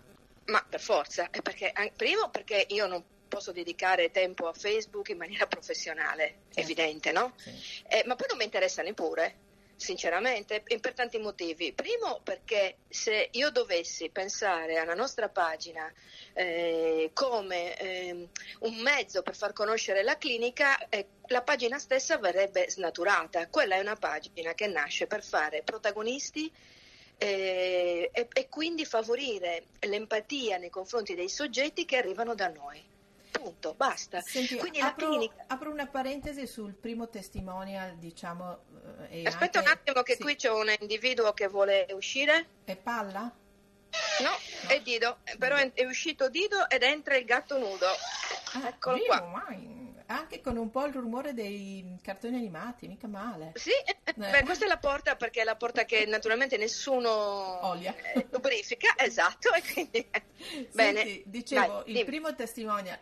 ma 0.46 0.66
per 0.68 0.80
forza, 0.80 1.30
perché, 1.30 1.74
primo 1.96 2.30
perché 2.30 2.66
io 2.70 2.88
non 2.88 3.04
posso 3.36 3.52
dedicare 3.52 4.12
tempo 4.12 4.48
a 4.48 4.54
Facebook 4.54 5.10
in 5.10 5.18
maniera 5.18 5.46
professionale, 5.46 6.44
certo. 6.46 6.60
evidente, 6.62 7.12
no? 7.12 7.34
Sì. 7.36 7.52
Eh, 7.90 8.04
ma 8.06 8.16
poi 8.16 8.28
non 8.30 8.38
mi 8.38 8.46
interessa 8.46 8.82
neppure, 8.82 9.36
sinceramente, 9.76 10.64
per 10.80 10.94
tanti 10.94 11.18
motivi. 11.18 11.74
Primo 11.74 12.22
perché 12.24 12.78
se 12.88 13.28
io 13.34 13.50
dovessi 13.50 14.10
pensare 14.10 14.78
alla 14.78 14.94
nostra 14.94 15.28
pagina 15.28 15.92
eh, 16.32 17.10
come 17.12 17.78
eh, 17.78 18.30
un 18.60 18.76
mezzo 18.76 19.22
per 19.22 19.36
far 19.36 19.52
conoscere 19.52 20.02
la 20.02 20.18
clinica, 20.18 20.88
eh, 20.88 21.08
la 21.28 21.42
pagina 21.42 21.78
stessa 21.78 22.18
verrebbe 22.18 22.70
snaturata. 22.70 23.50
Quella 23.50 23.76
è 23.76 23.80
una 23.80 23.98
pagina 23.98 24.54
che 24.54 24.68
nasce 24.68 25.08
per 25.08 25.26
fare 25.26 25.62
protagonisti 25.62 26.50
eh, 27.18 28.10
e, 28.14 28.28
e 28.32 28.48
quindi 28.48 28.86
favorire 28.86 29.66
l'empatia 29.82 30.58
nei 30.58 30.70
confronti 30.70 31.16
dei 31.16 31.28
soggetti 31.28 31.84
che 31.84 31.98
arrivano 31.98 32.34
da 32.34 32.48
noi 32.48 32.94
punto, 33.40 33.74
basta. 33.74 34.22
Senti, 34.22 34.58
apro, 34.80 35.08
clinica... 35.08 35.46
apro, 35.48 35.72
una 35.72 35.88
parentesi 35.88 36.48
sul 36.48 36.74
primo 36.74 37.10
testimonial, 37.10 37.98
diciamo. 37.98 38.60
Eh, 39.10 39.26
Aspetta 39.26 39.60
anche... 39.60 39.70
un 39.70 39.78
attimo 39.78 40.02
che 40.02 40.16
sì. 40.16 40.22
qui 40.22 40.36
c'è 40.36 40.50
un 40.50 40.74
individuo 40.80 41.34
che 41.34 41.48
vuole 41.48 41.86
uscire. 41.92 42.48
È 42.64 42.76
palla? 42.76 43.32
No, 44.22 44.68
è 44.68 44.82
Dido, 44.82 45.20
però 45.38 45.56
è, 45.56 45.86
uscito 45.86 46.30
Dido 46.30 46.70
ed 46.70 46.84
entra 46.84 47.16
il 47.16 47.26
gatto 47.26 47.58
nudo. 47.58 47.88
Ah, 48.54 48.68
Eccolo 48.68 49.00
qua. 49.06 49.22
Mai. 49.22 49.85
Anche 50.08 50.40
con 50.40 50.58
un 50.58 50.70
po' 50.70 50.86
il 50.86 50.94
rumore 50.94 51.34
dei 51.34 51.98
cartoni 52.02 52.36
animati, 52.36 52.88
mica 52.88 53.08
male. 53.08 53.54
Sì, 53.56 53.72
eh. 53.72 54.14
beh, 54.14 54.44
questa 54.44 54.66
è 54.66 54.68
la 54.68 54.78
porta 54.78 55.16
perché 55.16 55.42
è 55.42 55.44
la 55.44 55.56
porta 55.56 55.86
che 55.86 56.06
naturalmente 56.06 56.58
nessuno 56.58 57.10
Olia. 57.10 57.96
Eh, 57.96 58.28
lubrifica, 58.30 58.94
esatto. 59.04 59.52
E 59.54 59.62
quindi... 59.74 60.08
Senti, 60.38 60.70
Bene, 60.74 61.22
dicevo, 61.26 61.68
Dai, 61.68 61.88
il 61.88 61.94
dimmi. 61.94 62.06
primo 62.06 62.36
testimonial, 62.36 63.00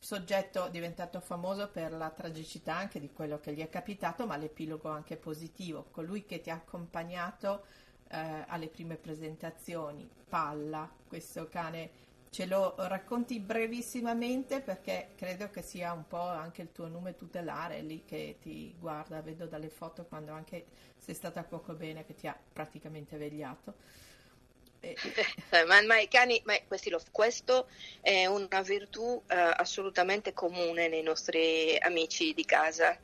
soggetto 0.00 0.68
diventato 0.68 1.20
famoso 1.20 1.68
per 1.68 1.92
la 1.92 2.10
tragicità 2.10 2.74
anche 2.74 2.98
di 2.98 3.12
quello 3.12 3.38
che 3.38 3.52
gli 3.52 3.60
è 3.60 3.68
capitato, 3.68 4.26
ma 4.26 4.36
l'epilogo 4.36 4.88
anche 4.88 5.16
positivo. 5.16 5.86
Colui 5.90 6.24
che 6.24 6.40
ti 6.40 6.50
ha 6.50 6.54
accompagnato 6.54 7.66
eh, 8.08 8.44
alle 8.48 8.68
prime 8.68 8.96
presentazioni, 8.96 10.08
Palla, 10.28 10.90
questo 11.06 11.46
cane 11.48 12.08
ce 12.30 12.46
lo 12.46 12.74
racconti 12.78 13.40
brevissimamente 13.40 14.60
perché 14.60 15.10
credo 15.16 15.50
che 15.50 15.62
sia 15.62 15.92
un 15.92 16.06
po' 16.06 16.28
anche 16.28 16.62
il 16.62 16.70
tuo 16.72 16.86
nome 16.86 17.16
tutelare 17.16 17.80
lì 17.80 18.04
che 18.04 18.36
ti 18.40 18.72
guarda, 18.78 19.20
vedo 19.20 19.46
dalle 19.46 19.68
foto 19.68 20.04
quando 20.04 20.32
anche 20.32 20.64
sei 20.96 21.14
stata 21.14 21.42
poco 21.42 21.74
bene 21.74 22.04
che 22.06 22.14
ti 22.14 22.28
ha 22.28 22.38
praticamente 22.52 23.16
vegliato. 23.16 23.74
E... 24.78 24.94
ma, 25.66 25.82
ma, 25.82 25.98
i 25.98 26.06
cani, 26.06 26.40
ma 26.44 26.54
lo, 26.88 27.00
questo 27.10 27.68
è 28.00 28.26
una 28.26 28.62
virtù 28.62 29.20
eh, 29.26 29.34
assolutamente 29.34 30.32
comune 30.32 30.88
nei 30.88 31.02
nostri 31.02 31.76
amici 31.80 32.32
di 32.32 32.44
casa 32.44 32.96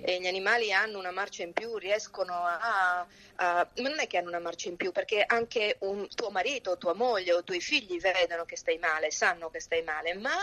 e 0.00 0.20
gli 0.20 0.26
animali 0.26 0.72
hanno 0.72 0.98
una 0.98 1.10
marcia 1.10 1.42
in 1.42 1.52
più, 1.52 1.76
riescono 1.76 2.34
a, 2.34 3.06
a, 3.36 3.68
Ma 3.76 3.88
non 3.88 4.00
è 4.00 4.06
che 4.06 4.18
hanno 4.18 4.28
una 4.28 4.40
marcia 4.40 4.68
in 4.68 4.76
più, 4.76 4.92
perché 4.92 5.24
anche 5.26 5.76
un 5.80 6.06
tuo 6.08 6.30
marito, 6.30 6.78
tua 6.78 6.94
moglie 6.94 7.32
o 7.32 7.38
i 7.40 7.44
tuoi 7.44 7.60
figli 7.60 8.00
vedono 8.00 8.44
che 8.44 8.56
stai 8.56 8.78
male, 8.78 9.10
sanno 9.10 9.50
che 9.50 9.60
stai 9.60 9.82
male, 9.82 10.14
ma 10.14 10.36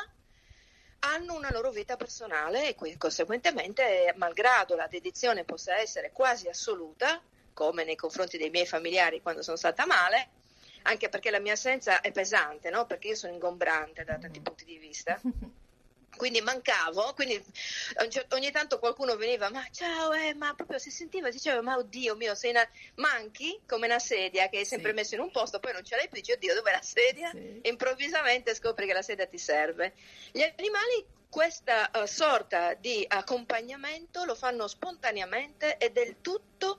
hanno 1.03 1.34
una 1.34 1.51
loro 1.51 1.72
vita 1.72 1.98
personale 1.98 2.70
e 2.70 2.75
quindi 2.75 2.98
conseguentemente, 2.98 4.13
malgrado 4.17 4.75
la 4.75 4.88
dedizione 4.88 5.43
possa 5.43 5.77
essere 5.77 6.12
quasi 6.12 6.48
assoluta, 6.48 7.22
come 7.53 7.84
nei 7.84 7.96
confronti 7.96 8.38
dei 8.38 8.50
miei 8.50 8.65
familiari 8.65 9.22
quando 9.22 9.41
sono 9.41 9.58
stata 9.58 9.86
male, 9.86 10.29
anche 10.84 11.10
perché 11.10 11.29
la 11.29 11.39
mia 11.39 11.53
assenza 11.53 12.01
è 12.01 12.12
pesante, 12.12 12.70
no? 12.70 12.86
perché 12.86 13.10
io 13.10 13.15
sono 13.15 13.34
ingombrante 13.34 14.03
da 14.03 14.17
tanti 14.17 14.41
punti 14.41 14.65
di 14.65 14.77
vista. 14.77 15.20
quindi 16.15 16.41
mancavo, 16.41 17.13
quindi 17.13 17.41
ogni 18.30 18.51
tanto 18.51 18.80
qualcuno 18.80 19.15
veniva, 19.15 19.50
ma 19.50 19.65
ciao, 19.72 20.12
eh, 20.13 20.34
ma 20.34 20.53
proprio 20.53 20.77
si 20.77 20.91
sentiva, 20.91 21.30
diceva, 21.30 21.62
ma 21.62 21.77
oddio 21.77 22.15
mio, 22.15 22.36
sei 22.36 22.51
una... 22.51 22.68
manchi 22.96 23.60
come 23.65 23.88
una 23.88 24.00
sedia 24.00 24.50
che 24.50 24.60
hai 24.60 24.65
sempre 24.65 24.89
sì. 24.89 24.96
messo 24.96 25.15
in 25.15 25.22
un 25.22 25.32
posto, 25.32 25.60
poi 25.60 25.74
non 25.74 25.84
ce 25.84 25.96
l'hai 25.96 26.08
più, 26.08 26.18
dici, 26.18 26.32
oddio, 26.32 26.53
dov'è 26.53 26.72
la 26.72 26.82
sedia? 26.82 27.30
Sì. 27.32 27.60
E 27.62 27.70
improvvisamente 27.70 28.53
scopri 28.56 28.86
che 28.86 28.94
la 28.94 29.01
sedia 29.01 29.25
ti 29.25 29.38
serve. 29.38 29.94
Gli 30.32 30.41
animali 30.41 31.06
questa 31.32 31.90
uh, 31.94 32.06
sorta 32.06 32.74
di 32.74 33.06
accompagnamento 33.08 34.26
lo 34.26 34.36
fanno 34.36 34.68
spontaneamente 34.68 35.78
e 35.78 35.90
del 35.90 36.18
tutto 36.20 36.78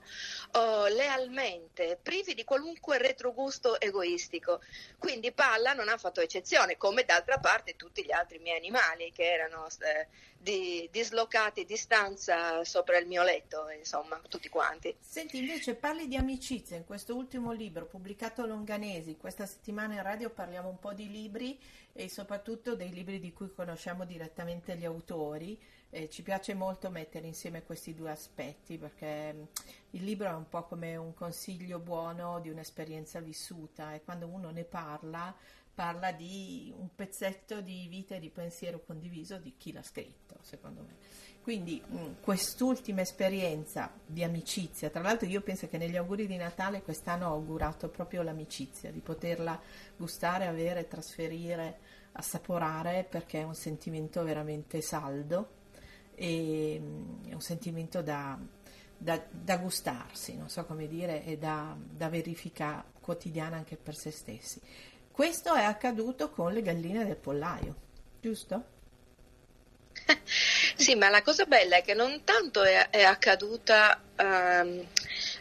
uh, 0.51 0.85
lealmente, 0.93 1.97
privi 2.01 2.35
di 2.35 2.43
qualunque 2.43 2.99
retrogusto 2.99 3.79
egoistico. 3.79 4.61
Quindi 4.99 5.31
Palla 5.31 5.73
non 5.73 5.89
ha 5.89 5.97
fatto 5.97 6.21
eccezione, 6.21 6.77
come 6.77 7.03
d'altra 7.03 7.39
parte 7.39 7.75
tutti 7.75 8.05
gli 8.05 8.11
altri 8.11 8.37
miei 8.37 8.57
animali 8.57 9.11
che 9.11 9.23
erano 9.23 9.65
eh, 9.79 10.07
di, 10.43 10.89
dislocati 10.91 11.63
di 11.63 11.77
stanza 11.77 12.63
sopra 12.65 12.97
il 12.97 13.07
mio 13.07 13.23
letto, 13.23 13.69
insomma, 13.69 14.21
tutti 14.27 14.49
quanti. 14.49 14.93
Senti, 14.99 15.37
invece 15.37 15.75
parli 15.75 16.07
di 16.07 16.17
amicizia 16.17 16.75
in 16.75 16.83
questo 16.83 17.15
ultimo 17.15 17.53
libro 17.53 17.85
pubblicato 17.85 18.41
a 18.41 18.45
Longanesi, 18.45 19.15
questa 19.15 19.45
settimana 19.45 19.93
in 19.93 20.03
radio 20.03 20.29
parliamo 20.29 20.67
un 20.67 20.79
po' 20.79 20.93
di 20.93 21.09
libri 21.09 21.57
e 21.93 22.09
soprattutto 22.09 22.75
dei 22.75 22.91
libri 22.91 23.19
di 23.19 23.31
cui 23.31 23.53
conosciamo 23.53 24.03
direttamente 24.03 24.75
gli 24.75 24.85
autori. 24.85 25.57
Eh, 25.89 26.09
ci 26.09 26.23
piace 26.23 26.55
molto 26.55 26.89
mettere 26.89 27.27
insieme 27.27 27.63
questi 27.63 27.93
due 27.93 28.09
aspetti 28.09 28.79
perché 28.79 29.31
mm, 29.31 29.43
il 29.91 30.03
libro 30.03 30.27
è 30.27 30.33
un 30.33 30.49
po' 30.49 30.63
come 30.63 30.95
un 30.95 31.13
consiglio 31.13 31.77
buono 31.77 32.39
di 32.39 32.49
un'esperienza 32.49 33.19
vissuta 33.19 33.93
e 33.93 34.01
quando 34.03 34.25
uno 34.25 34.49
ne 34.49 34.63
parla 34.63 35.33
parla 35.73 36.11
di 36.11 36.73
un 36.77 36.89
pezzetto 36.93 37.61
di 37.61 37.87
vita 37.87 38.15
e 38.15 38.19
di 38.19 38.29
pensiero 38.29 38.83
condiviso 38.85 39.37
di 39.37 39.55
chi 39.57 39.71
l'ha 39.71 39.83
scritto, 39.83 40.37
secondo 40.41 40.81
me. 40.81 40.95
Quindi 41.41 41.81
mm, 41.85 42.21
quest'ultima 42.21 43.01
esperienza 43.01 43.91
di 44.05 44.23
amicizia, 44.23 44.89
tra 44.89 45.01
l'altro 45.01 45.27
io 45.27 45.41
penso 45.41 45.67
che 45.67 45.77
negli 45.77 45.97
auguri 45.97 46.25
di 46.25 46.37
Natale 46.37 46.81
quest'anno 46.81 47.27
ho 47.27 47.33
augurato 47.33 47.89
proprio 47.89 48.21
l'amicizia, 48.21 48.91
di 48.91 49.01
poterla 49.01 49.59
gustare, 49.97 50.47
avere, 50.47 50.87
trasferire, 50.87 51.79
assaporare, 52.13 53.05
perché 53.09 53.41
è 53.41 53.43
un 53.43 53.55
sentimento 53.55 54.23
veramente 54.23 54.81
saldo 54.81 55.61
e 56.15 56.79
mh, 56.79 57.29
è 57.29 57.33
un 57.33 57.41
sentimento 57.41 58.01
da, 58.01 58.39
da, 58.97 59.21
da, 59.29 59.57
gustarsi, 59.57 60.37
non 60.37 60.49
so 60.49 60.63
come 60.65 60.87
dire, 60.87 61.25
e 61.25 61.37
da, 61.37 61.75
da 61.77 62.07
verifica 62.07 62.85
quotidiana 62.99 63.57
anche 63.57 63.75
per 63.75 63.95
se 63.95 64.11
stessi. 64.11 64.61
Questo 65.13 65.53
è 65.53 65.63
accaduto 65.63 66.31
con 66.31 66.51
le 66.51 66.63
galline 66.63 67.05
del 67.05 67.17
pollaio, 67.17 67.75
giusto? 68.19 68.63
Sì, 70.75 70.95
ma 70.95 71.07
la 71.09 71.21
cosa 71.21 71.45
bella 71.45 71.77
è 71.77 71.83
che 71.83 71.93
non 71.93 72.23
tanto 72.23 72.63
è, 72.63 72.89
è 72.89 73.03
accaduta 73.03 74.01
um, 74.17 74.83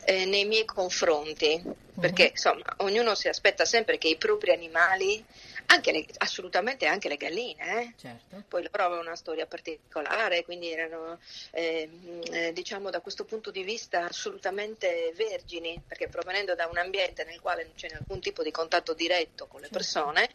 eh, 0.05 0.27
nei 0.27 0.45
miei 0.45 0.67
confronti, 0.67 1.61
perché 1.99 2.25
uh-huh. 2.25 2.31
insomma 2.31 2.65
ognuno 2.79 3.15
si 3.15 3.29
aspetta 3.29 3.65
sempre 3.65 3.97
che 3.97 4.09
i 4.09 4.19
propri 4.19 4.53
animali 4.53 5.25
anche 5.73 5.93
le, 5.93 6.07
assolutamente 6.19 6.87
anche 6.87 7.09
le 7.09 7.17
galline. 7.17 7.81
Eh? 7.81 7.95
Certo. 7.97 8.45
Poi 8.47 8.63
loro 8.63 8.85
avevano 8.85 9.09
una 9.09 9.17
storia 9.17 9.47
particolare, 9.47 10.45
quindi 10.45 10.71
erano, 10.71 11.19
eh, 11.51 11.89
eh, 12.31 12.53
diciamo, 12.53 12.91
da 12.91 13.01
questo 13.01 13.25
punto 13.25 13.51
di 13.51 13.63
vista 13.63 14.05
assolutamente 14.05 15.13
vergini, 15.17 15.83
perché 15.87 16.09
provenendo 16.09 16.55
da 16.55 16.67
un 16.67 16.77
ambiente 16.77 17.25
nel 17.25 17.41
quale 17.41 17.65
non 17.65 17.73
c'è 17.75 17.89
alcun 17.89 18.21
tipo 18.21 18.43
di 18.43 18.51
contatto 18.51 18.93
diretto 18.93 19.47
con 19.47 19.61
le 19.61 19.69
certo. 19.69 19.79
persone, 19.79 20.31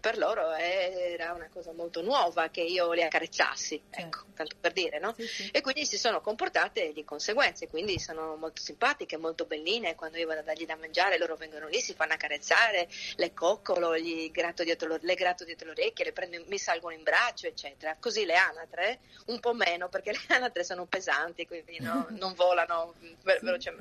per 0.00 0.18
loro 0.18 0.52
era 0.52 1.32
una 1.32 1.48
cosa 1.48 1.72
molto 1.72 2.02
nuova 2.02 2.48
che 2.48 2.62
io 2.62 2.92
le 2.92 3.04
accarezzassi, 3.04 3.80
certo. 3.90 4.00
ecco, 4.00 4.24
tanto 4.34 4.56
per 4.60 4.72
dire, 4.72 4.98
no? 4.98 5.14
Sì, 5.16 5.26
sì. 5.26 5.48
E 5.52 5.60
quindi 5.60 5.86
si 5.86 5.96
sono 5.96 6.20
comportate 6.20 6.92
di 6.92 7.04
conseguenze, 7.04 7.68
quindi 7.68 7.98
sono 8.00 8.34
molto 8.36 8.60
simpatiche, 8.60 9.16
molto 9.16 9.44
belline, 9.44 9.94
quando 9.94 10.18
io 10.18 10.26
vado 10.26 10.40
a 10.40 10.42
dargli 10.42 10.66
da 10.66 10.76
mangiare 10.76 11.18
loro 11.18 11.36
vengono 11.36 11.68
lì, 11.68 11.80
si 11.80 11.94
fanno 11.94 12.14
accarezzare, 12.14 12.88
le 13.16 13.32
coccolo, 13.32 13.96
gli 13.96 14.30
gratto 14.32 14.64
dietro, 14.76 14.98
le 15.00 15.14
gratto 15.14 15.44
dietro 15.44 15.66
le 15.66 15.80
orecchie, 15.80 16.04
le 16.04 16.12
prendo, 16.12 16.42
mi 16.46 16.58
salgono 16.58 16.94
in 16.94 17.02
braccio, 17.02 17.46
eccetera. 17.46 17.96
Così 17.98 18.24
le 18.24 18.34
anatre, 18.34 19.00
un 19.26 19.40
po' 19.40 19.54
meno, 19.54 19.88
perché 19.88 20.12
le 20.12 20.20
anatre 20.28 20.64
sono 20.64 20.86
pesanti, 20.86 21.46
quindi 21.46 21.78
no, 21.80 22.06
non 22.18 22.34
volano 22.34 22.94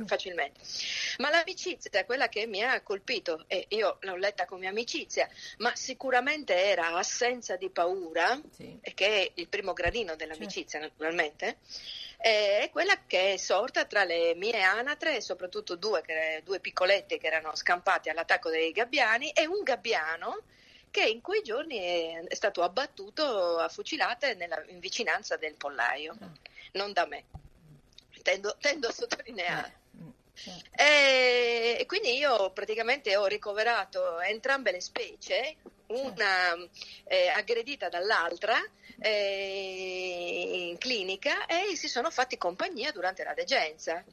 facilmente. 0.06 0.62
Ma 1.18 1.30
l'amicizia 1.30 1.90
è 1.92 2.06
quella 2.06 2.30
che 2.30 2.46
mi 2.46 2.64
ha 2.64 2.82
colpito, 2.82 3.46
e 3.48 3.66
io 3.70 3.98
l'ho 4.02 4.16
letta 4.16 4.46
come 4.46 4.68
amicizia, 4.68 5.30
ma 5.58 5.76
sicuramente 5.76 6.54
era 6.54 6.96
assenza 6.96 7.56
di 7.56 7.70
paura, 7.70 8.40
sì. 8.52 8.80
che 8.94 9.08
è 9.08 9.32
il 9.36 9.48
primo 9.48 9.74
gradino 9.74 10.16
dell'amicizia 10.16 10.80
certo. 10.80 10.96
naturalmente, 11.04 11.58
è 12.18 12.70
quella 12.72 13.00
che 13.08 13.34
è 13.34 13.38
sorta 13.38 13.86
tra 13.86 14.04
le 14.04 14.36
mie 14.36 14.62
anatre, 14.62 15.22
soprattutto 15.22 15.76
due, 15.76 16.04
due 16.44 16.60
piccolette 16.60 17.18
che 17.18 17.28
erano 17.28 17.56
scampate 17.56 18.12
all'attacco 18.12 18.50
dei 18.50 18.72
gabbiani, 18.72 19.32
e 19.32 19.48
un 19.48 19.64
gabbiano 19.64 20.44
che 20.92 21.04
in 21.04 21.22
quei 21.22 21.42
giorni 21.42 21.78
è, 21.78 22.24
è 22.28 22.36
stato 22.36 22.62
abbattuto 22.62 23.58
a 23.58 23.70
fucilate 23.70 24.36
nella, 24.36 24.62
in 24.68 24.80
vicinanza 24.80 25.38
del 25.38 25.56
pollaio, 25.56 26.14
mm. 26.14 26.34
non 26.74 26.94
da 26.94 27.08
me. 27.08 27.24
Tendo, 28.22 28.56
tendo 28.60 28.90
a 28.90 28.92
sottolineare. 28.92 29.80
Mm. 29.98 30.10
Certo. 30.34 30.70
E 30.76 31.84
quindi 31.88 32.18
io 32.18 32.52
praticamente 32.52 33.16
ho 33.16 33.26
ricoverato 33.26 34.20
entrambe 34.20 34.72
le 34.72 34.82
specie, 34.82 35.58
una 35.88 36.56
eh, 37.06 37.28
aggredita 37.28 37.90
dall'altra 37.90 38.58
eh, 39.00 40.68
in 40.70 40.78
clinica 40.78 41.46
e 41.46 41.76
si 41.76 41.88
sono 41.88 42.10
fatti 42.10 42.38
compagnia 42.38 42.92
durante 42.92 43.24
la 43.24 43.34
degenza. 43.34 44.04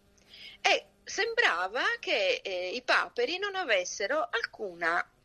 E 0.61 0.85
sembrava 1.05 1.83
che 2.01 2.41
eh, 2.43 2.71
i 2.71 2.83
paperi 2.83 3.39
non 3.39 3.55
avessero 3.55 4.29
alcuna 4.31 5.01
eh, 5.03 5.18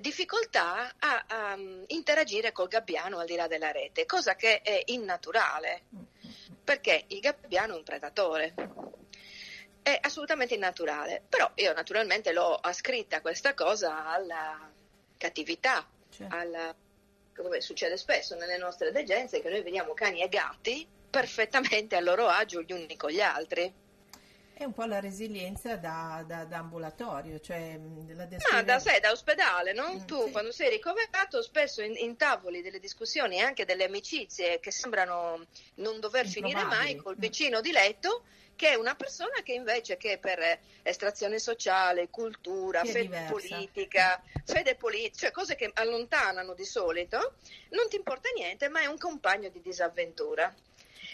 difficoltà 0.00 0.94
a, 0.98 1.24
a, 1.26 1.56
interagire 1.88 2.52
col 2.52 2.68
gabbiano 2.68 3.18
al 3.18 3.26
di 3.26 3.34
là 3.34 3.46
della 3.46 3.70
rete, 3.70 4.06
cosa 4.06 4.34
che 4.34 4.62
è 4.62 4.82
innaturale, 4.86 5.82
perché 6.62 7.04
il 7.08 7.20
gabbiano 7.20 7.74
è 7.74 7.76
un 7.76 7.84
predatore. 7.84 8.54
È 9.82 9.98
assolutamente 10.00 10.54
innaturale, 10.54 11.22
però 11.28 11.50
io 11.56 11.72
naturalmente 11.72 12.32
l'ho 12.32 12.54
ascritta 12.54 13.20
questa 13.20 13.52
cosa 13.52 14.06
alla 14.06 14.70
cattività, 15.18 15.86
certo. 16.08 16.36
alla, 16.36 16.74
come 17.34 17.60
succede 17.60 17.96
spesso 17.96 18.36
nelle 18.36 18.58
nostre 18.58 18.92
degenze, 18.92 19.40
che 19.40 19.50
noi 19.50 19.62
vediamo 19.62 19.92
cani 19.92 20.22
e 20.22 20.28
gatti 20.28 20.86
perfettamente 21.12 21.96
a 21.96 22.00
loro 22.00 22.26
agio 22.28 22.62
gli 22.62 22.72
uni 22.72 22.96
con 22.96 23.10
gli 23.10 23.20
altri. 23.20 23.81
È 24.62 24.64
un 24.64 24.74
po' 24.74 24.84
la 24.84 25.00
resilienza 25.00 25.74
da, 25.74 26.22
da, 26.24 26.44
da 26.44 26.58
ambulatorio, 26.58 27.40
cioè 27.40 27.76
la 28.14 28.26
descrive... 28.26 28.56
Ma 28.56 28.62
da 28.62 28.78
sé, 28.78 29.00
da 29.00 29.10
ospedale, 29.10 29.72
no? 29.72 29.94
Mm, 29.94 30.04
tu 30.04 30.24
sì. 30.26 30.30
quando 30.30 30.52
sei 30.52 30.70
ricoverato 30.70 31.42
spesso 31.42 31.82
in, 31.82 31.96
in, 31.96 32.16
tavoli 32.16 32.62
delle 32.62 32.78
discussioni 32.78 33.38
e 33.38 33.40
anche 33.40 33.64
delle 33.64 33.82
amicizie 33.82 34.60
che 34.60 34.70
sembrano 34.70 35.46
non 35.76 35.98
dover 35.98 36.28
finire 36.28 36.62
mai 36.62 36.94
col 36.94 37.16
vicino 37.16 37.60
di 37.60 37.72
letto 37.72 38.22
che 38.54 38.70
è 38.70 38.74
una 38.74 38.94
persona 38.94 39.40
che 39.42 39.52
invece 39.52 39.96
che 39.96 40.18
per 40.18 40.60
estrazione 40.82 41.40
sociale, 41.40 42.08
cultura, 42.08 42.84
fede 42.84 43.00
diversa. 43.00 43.32
politica, 43.32 44.22
fede 44.44 44.76
politica, 44.76 45.16
cioè 45.16 45.30
cose 45.32 45.56
che 45.56 45.72
allontanano 45.74 46.54
di 46.54 46.64
solito, 46.64 47.34
non 47.70 47.88
ti 47.88 47.96
importa 47.96 48.28
niente, 48.36 48.68
ma 48.68 48.80
è 48.80 48.86
un 48.86 48.98
compagno 48.98 49.48
di 49.48 49.60
disavventura. 49.60 50.54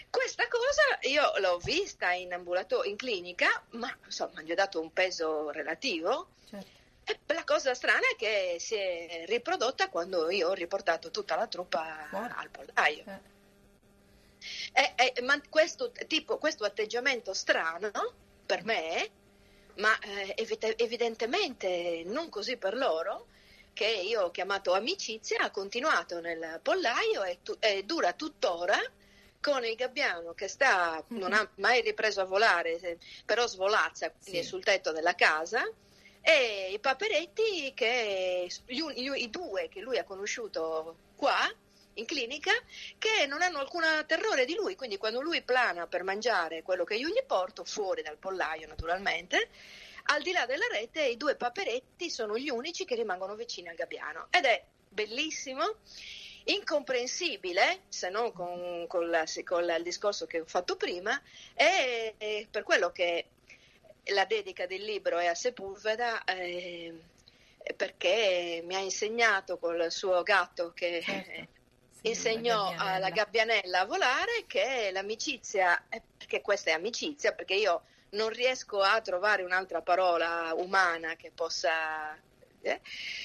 Questa 0.09 0.47
cosa 0.47 0.99
io 1.01 1.33
l'ho 1.37 1.57
vista 1.59 2.11
in 2.11 2.33
ambulatorio, 2.33 2.89
in 2.89 2.97
clinica, 2.97 3.63
ma 3.71 3.95
insomma 4.05 4.41
gli 4.41 4.51
ho 4.51 4.55
dato 4.55 4.81
un 4.81 4.91
peso 4.91 5.51
relativo. 5.51 6.29
Certo. 6.49 6.77
E 7.03 7.19
la 7.33 7.43
cosa 7.43 7.73
strana 7.73 8.07
è 8.11 8.15
che 8.15 8.57
si 8.59 8.75
è 8.75 9.23
riprodotta 9.27 9.89
quando 9.89 10.29
io 10.29 10.49
ho 10.49 10.53
riportato 10.53 11.11
tutta 11.11 11.35
la 11.35 11.47
truppa 11.47 12.07
Fuori. 12.09 12.33
al 12.35 12.49
pollaio. 12.49 13.03
Eh. 13.05 14.93
E, 14.95 15.13
e, 15.15 15.21
ma 15.21 15.39
questo, 15.49 15.91
tipo, 16.07 16.37
questo 16.37 16.65
atteggiamento 16.65 17.33
strano 17.33 17.91
per 18.45 18.63
me, 18.63 19.09
ma 19.75 19.97
eh, 19.99 20.33
evidentemente 20.77 22.03
non 22.05 22.29
così 22.29 22.57
per 22.57 22.75
loro, 22.75 23.27
che 23.73 23.87
io 23.87 24.23
ho 24.23 24.31
chiamato 24.31 24.73
amicizia, 24.73 25.39
ha 25.41 25.51
continuato 25.51 26.19
nel 26.19 26.59
pollaio 26.61 27.23
e, 27.23 27.39
tu, 27.43 27.55
e 27.59 27.83
dura 27.83 28.13
tuttora 28.13 28.79
con 29.41 29.63
il 29.63 29.75
gabbiano 29.75 30.33
che 30.33 30.47
sta, 30.47 31.03
non 31.09 31.33
ha 31.33 31.49
mai 31.55 31.81
ripreso 31.81 32.21
a 32.21 32.25
volare, 32.25 32.97
però 33.25 33.47
svolazza 33.47 34.11
sì. 34.19 34.43
sul 34.43 34.63
tetto 34.63 34.91
della 34.91 35.15
casa 35.15 35.67
e 36.21 36.71
i 36.71 36.79
paperetti 36.79 37.73
che 37.73 38.49
gli, 38.65 38.81
gli, 38.81 39.11
i 39.15 39.29
due 39.29 39.69
che 39.69 39.79
lui 39.79 39.97
ha 39.97 40.03
conosciuto 40.03 40.97
qua 41.15 41.49
in 41.93 42.05
clinica 42.05 42.51
che 42.97 43.25
non 43.27 43.41
hanno 43.41 43.59
alcun 43.59 43.83
terrore 44.05 44.45
di 44.45 44.55
lui, 44.55 44.75
quindi 44.75 44.97
quando 44.97 45.21
lui 45.21 45.41
plana 45.41 45.87
per 45.87 46.03
mangiare 46.03 46.61
quello 46.61 46.83
che 46.83 46.95
io 46.95 47.07
gli 47.07 47.23
porto, 47.25 47.63
fuori 47.63 48.01
dal 48.01 48.17
pollaio 48.17 48.67
naturalmente, 48.67 49.49
al 50.03 50.21
di 50.21 50.31
là 50.31 50.45
della 50.45 50.67
rete 50.71 51.03
i 51.03 51.17
due 51.17 51.35
paperetti 51.35 52.09
sono 52.09 52.37
gli 52.37 52.49
unici 52.49 52.85
che 52.85 52.95
rimangono 52.95 53.35
vicini 53.35 53.69
al 53.69 53.75
gabbiano 53.75 54.27
ed 54.29 54.45
è 54.45 54.63
bellissimo 54.89 55.75
incomprensibile, 56.53 57.81
se 57.89 58.09
non 58.09 58.31
con, 58.31 58.85
con, 58.87 59.09
la, 59.09 59.23
con 59.43 59.63
il 59.63 59.83
discorso 59.83 60.25
che 60.25 60.39
ho 60.39 60.45
fatto 60.45 60.75
prima, 60.75 61.19
è, 61.53 62.13
è, 62.17 62.47
per 62.49 62.63
quello 62.63 62.91
che 62.91 63.25
la 64.05 64.25
dedica 64.25 64.65
del 64.65 64.83
libro 64.83 65.17
è 65.17 65.27
a 65.27 65.35
Sepulveda, 65.35 66.23
eh, 66.23 66.93
perché 67.75 68.61
mi 68.63 68.75
ha 68.75 68.79
insegnato 68.79 69.57
col 69.57 69.91
suo 69.91 70.23
gatto 70.23 70.71
che 70.73 71.01
certo. 71.03 71.57
Insegnò 72.01 72.73
alla 72.77 73.09
gabbianella. 73.09 73.81
A 73.81 73.85
volare 73.85 74.45
che 74.47 74.89
l'amicizia, 74.93 75.83
perché 76.17 76.41
questa 76.41 76.69
è 76.69 76.73
amicizia, 76.73 77.33
perché 77.33 77.55
io 77.55 77.83
non 78.11 78.29
riesco 78.29 78.81
a 78.81 79.01
trovare 79.01 79.43
un'altra 79.43 79.81
parola 79.81 80.53
umana 80.55 81.15
che 81.15 81.31
possa 81.33 82.17
eh, 82.61 82.81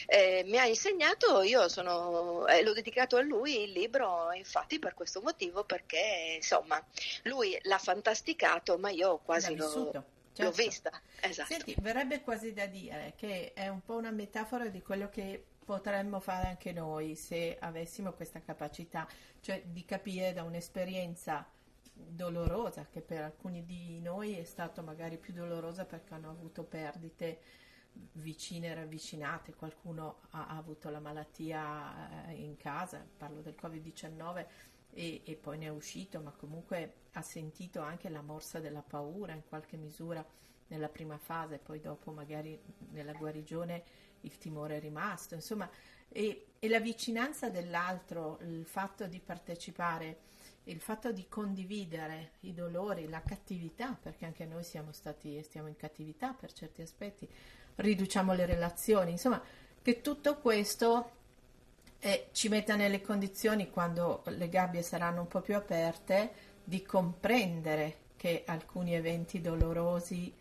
eh, 0.06 0.42
mi 0.46 0.58
ha 0.58 0.66
insegnato, 0.66 1.42
io 1.42 1.68
sono, 1.68 2.46
eh, 2.46 2.62
l'ho 2.62 2.72
dedicato 2.72 3.16
a 3.16 3.22
lui 3.22 3.62
il 3.62 3.72
libro, 3.72 4.32
infatti 4.32 4.78
per 4.78 4.94
questo 4.94 5.20
motivo, 5.20 5.64
perché 5.64 6.34
insomma 6.36 6.82
lui 7.24 7.58
l'ha 7.62 7.78
fantasticato, 7.78 8.78
ma 8.78 8.90
io 8.90 9.18
quasi 9.18 9.54
l'ho, 9.56 9.70
certo. 9.70 10.04
l'ho, 10.36 10.50
vista. 10.50 10.90
Esatto. 11.20 11.52
Senti, 11.52 11.74
verrebbe 11.80 12.20
quasi 12.20 12.52
da 12.52 12.66
dire 12.66 13.14
che 13.16 13.52
è 13.54 13.68
un 13.68 13.82
po' 13.82 13.96
una 13.96 14.10
metafora 14.10 14.68
di 14.68 14.82
quello 14.82 15.08
che 15.08 15.44
potremmo 15.64 16.20
fare 16.20 16.48
anche 16.48 16.72
noi 16.72 17.16
se 17.16 17.56
avessimo 17.58 18.12
questa 18.12 18.40
capacità, 18.42 19.08
cioè 19.40 19.62
di 19.64 19.84
capire 19.84 20.32
da 20.32 20.42
un'esperienza 20.42 21.48
dolorosa 21.94 22.86
che 22.90 23.00
per 23.00 23.22
alcuni 23.22 23.64
di 23.64 24.00
noi 24.00 24.36
è 24.36 24.44
stata 24.44 24.82
magari 24.82 25.16
più 25.16 25.32
dolorosa 25.32 25.84
perché 25.84 26.14
hanno 26.14 26.30
avuto 26.30 26.64
perdite 26.64 27.38
vicine 28.12 28.74
ravvicinate, 28.74 29.54
qualcuno 29.54 30.20
ha, 30.30 30.46
ha 30.48 30.56
avuto 30.56 30.90
la 30.90 31.00
malattia 31.00 32.28
eh, 32.28 32.34
in 32.34 32.56
casa, 32.56 33.04
parlo 33.16 33.40
del 33.40 33.54
Covid-19 33.60 34.46
e, 34.92 35.22
e, 35.24 35.34
poi 35.36 35.58
ne 35.58 35.66
è 35.66 35.70
uscito, 35.70 36.20
ma 36.20 36.30
comunque 36.30 36.94
ha 37.12 37.22
sentito 37.22 37.80
anche 37.80 38.08
la 38.08 38.22
morsa 38.22 38.60
della 38.60 38.82
paura 38.82 39.32
in 39.32 39.42
qualche 39.48 39.76
misura 39.76 40.24
nella 40.68 40.88
prima 40.88 41.18
fase, 41.18 41.58
poi 41.58 41.80
dopo 41.80 42.10
magari 42.10 42.58
nella 42.90 43.12
guarigione 43.12 43.82
il 44.22 44.38
timore 44.38 44.76
è 44.76 44.80
rimasto, 44.80 45.34
insomma, 45.34 45.68
e, 46.08 46.46
e 46.58 46.68
la 46.68 46.80
vicinanza 46.80 47.50
dell'altro, 47.50 48.38
il 48.42 48.64
fatto 48.64 49.06
di 49.06 49.20
partecipare, 49.20 50.18
il 50.64 50.80
fatto 50.80 51.12
di 51.12 51.26
condividere 51.28 52.34
i 52.40 52.54
dolori, 52.54 53.08
la 53.08 53.20
cattività, 53.20 53.98
perché 54.00 54.24
anche 54.24 54.46
noi 54.46 54.64
siamo 54.64 54.92
stati 54.92 55.36
e 55.36 55.42
stiamo 55.42 55.68
in 55.68 55.76
cattività 55.76 56.32
per 56.32 56.52
certi 56.52 56.80
aspetti, 56.80 57.28
riduciamo 57.76 58.32
le 58.32 58.46
relazioni, 58.46 59.12
insomma, 59.12 59.42
che 59.82 60.00
tutto 60.00 60.38
questo 60.38 61.10
eh, 61.98 62.28
ci 62.32 62.48
metta 62.48 62.76
nelle 62.76 63.00
condizioni, 63.00 63.70
quando 63.70 64.22
le 64.26 64.48
gabbie 64.48 64.82
saranno 64.82 65.22
un 65.22 65.28
po' 65.28 65.40
più 65.40 65.54
aperte, 65.56 66.52
di 66.64 66.82
comprendere 66.82 67.96
che 68.16 68.44
alcuni 68.46 68.94
eventi 68.94 69.40
dolorosi 69.40 70.32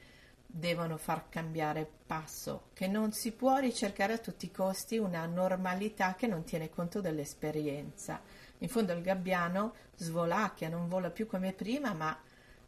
devono 0.46 0.98
far 0.98 1.30
cambiare 1.30 1.90
passo, 2.06 2.70
che 2.74 2.88
non 2.88 3.12
si 3.12 3.32
può 3.32 3.58
ricercare 3.58 4.14
a 4.14 4.18
tutti 4.20 4.46
i 4.46 4.52
costi 4.52 4.98
una 4.98 5.26
normalità 5.26 6.14
che 6.16 6.28
non 6.28 6.44
tiene 6.44 6.70
conto 6.70 7.02
dell'esperienza. 7.02 8.22
In 8.60 8.70
fondo 8.70 8.94
il 8.94 9.02
gabbiano 9.02 9.74
svolacchia, 9.96 10.70
non 10.70 10.88
vola 10.88 11.10
più 11.10 11.28
come 11.28 11.54
prima, 11.54 11.94
ma 11.94 12.18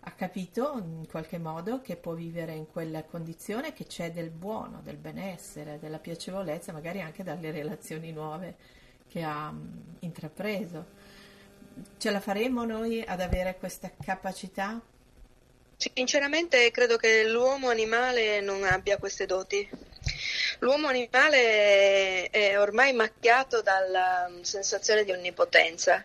ha 0.07 0.11
capito 0.11 0.73
in 0.77 1.07
qualche 1.07 1.37
modo 1.37 1.81
che 1.81 1.95
può 1.95 2.13
vivere 2.13 2.53
in 2.53 2.67
quella 2.67 3.03
condizione 3.03 3.73
che 3.73 3.85
c'è 3.85 4.11
del 4.11 4.29
buono, 4.29 4.81
del 4.83 4.97
benessere, 4.97 5.79
della 5.79 5.99
piacevolezza, 5.99 6.71
magari 6.71 7.01
anche 7.01 7.23
dalle 7.23 7.51
relazioni 7.51 8.11
nuove 8.11 8.55
che 9.07 9.23
ha 9.23 9.53
intrapreso. 9.99 10.85
Ce 11.97 12.09
la 12.11 12.19
faremo 12.19 12.65
noi 12.65 13.01
ad 13.01 13.19
avere 13.19 13.57
questa 13.57 13.91
capacità 14.01 14.81
Sinceramente 15.77 16.71
credo 16.71 16.95
che 16.95 17.27
l'uomo 17.27 17.69
animale 17.69 18.39
non 18.39 18.63
abbia 18.63 18.97
queste 18.97 19.25
doti. 19.25 19.67
L'uomo 20.59 20.87
animale 20.87 22.29
è 22.29 22.59
ormai 22.59 22.93
macchiato 22.93 23.61
dalla 23.61 24.29
sensazione 24.41 25.03
di 25.03 25.11
onnipotenza. 25.11 26.03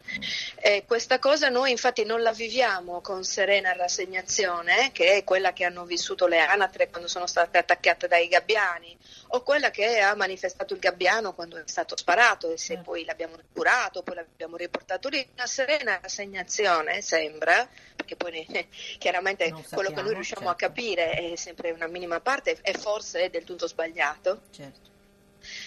E 0.56 0.84
questa 0.86 1.18
cosa 1.18 1.48
noi 1.48 1.70
infatti 1.70 2.04
non 2.04 2.22
la 2.22 2.32
viviamo 2.32 3.00
con 3.00 3.24
serena 3.24 3.72
rassegnazione, 3.72 4.90
che 4.92 5.16
è 5.16 5.24
quella 5.24 5.52
che 5.52 5.64
hanno 5.64 5.84
vissuto 5.84 6.26
le 6.26 6.40
anatre 6.40 6.90
quando 6.90 7.08
sono 7.08 7.26
state 7.26 7.58
attaccate 7.58 8.08
dai 8.08 8.28
gabbiani 8.28 8.98
o 9.32 9.42
quella 9.42 9.70
che 9.70 10.00
ha 10.00 10.14
manifestato 10.14 10.74
il 10.74 10.80
gabbiano 10.80 11.34
quando 11.34 11.56
è 11.56 11.62
stato 11.66 11.96
sparato 11.96 12.50
e 12.50 12.58
se 12.58 12.78
mm. 12.78 12.82
poi 12.82 13.04
l'abbiamo 13.04 13.36
curato, 13.52 14.02
poi 14.02 14.16
l'abbiamo 14.16 14.56
riportato 14.56 15.08
lì. 15.08 15.26
Una 15.34 15.46
serena 15.46 15.98
rassegnazione 16.00 17.00
sembra, 17.02 17.68
perché 17.94 18.16
poi 18.16 18.46
ne, 18.48 18.68
chiaramente 18.98 19.44
sappiamo, 19.44 19.68
quello 19.70 19.90
che 19.90 20.02
noi 20.02 20.14
riusciamo 20.14 20.46
certo. 20.46 20.64
a 20.64 20.68
capire 20.68 21.10
è 21.10 21.36
sempre 21.36 21.70
una 21.70 21.86
minima 21.86 22.20
parte 22.20 22.58
e 22.62 22.72
forse 22.72 23.24
è 23.24 23.30
del 23.30 23.44
tutto 23.44 23.66
sbagliato. 23.66 24.42
Certo. 24.50 24.88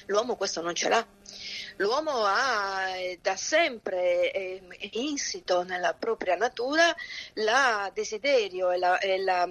L'uomo 0.08 0.36
questo 0.36 0.62
non 0.62 0.76
ce 0.76 0.90
l'ha. 0.90 1.06
L'uomo 1.78 2.24
ha 2.26 2.96
eh, 2.96 3.20
da 3.22 3.36
sempre 3.36 4.32
eh, 4.32 4.62
insito 4.92 5.64
nella 5.64 5.94
propria 5.94 6.36
natura 6.36 6.96
la 7.34 7.90
desiderio 7.94 8.72
e 8.72 8.78
la, 8.78 9.00
e 9.00 9.18
la, 9.22 9.50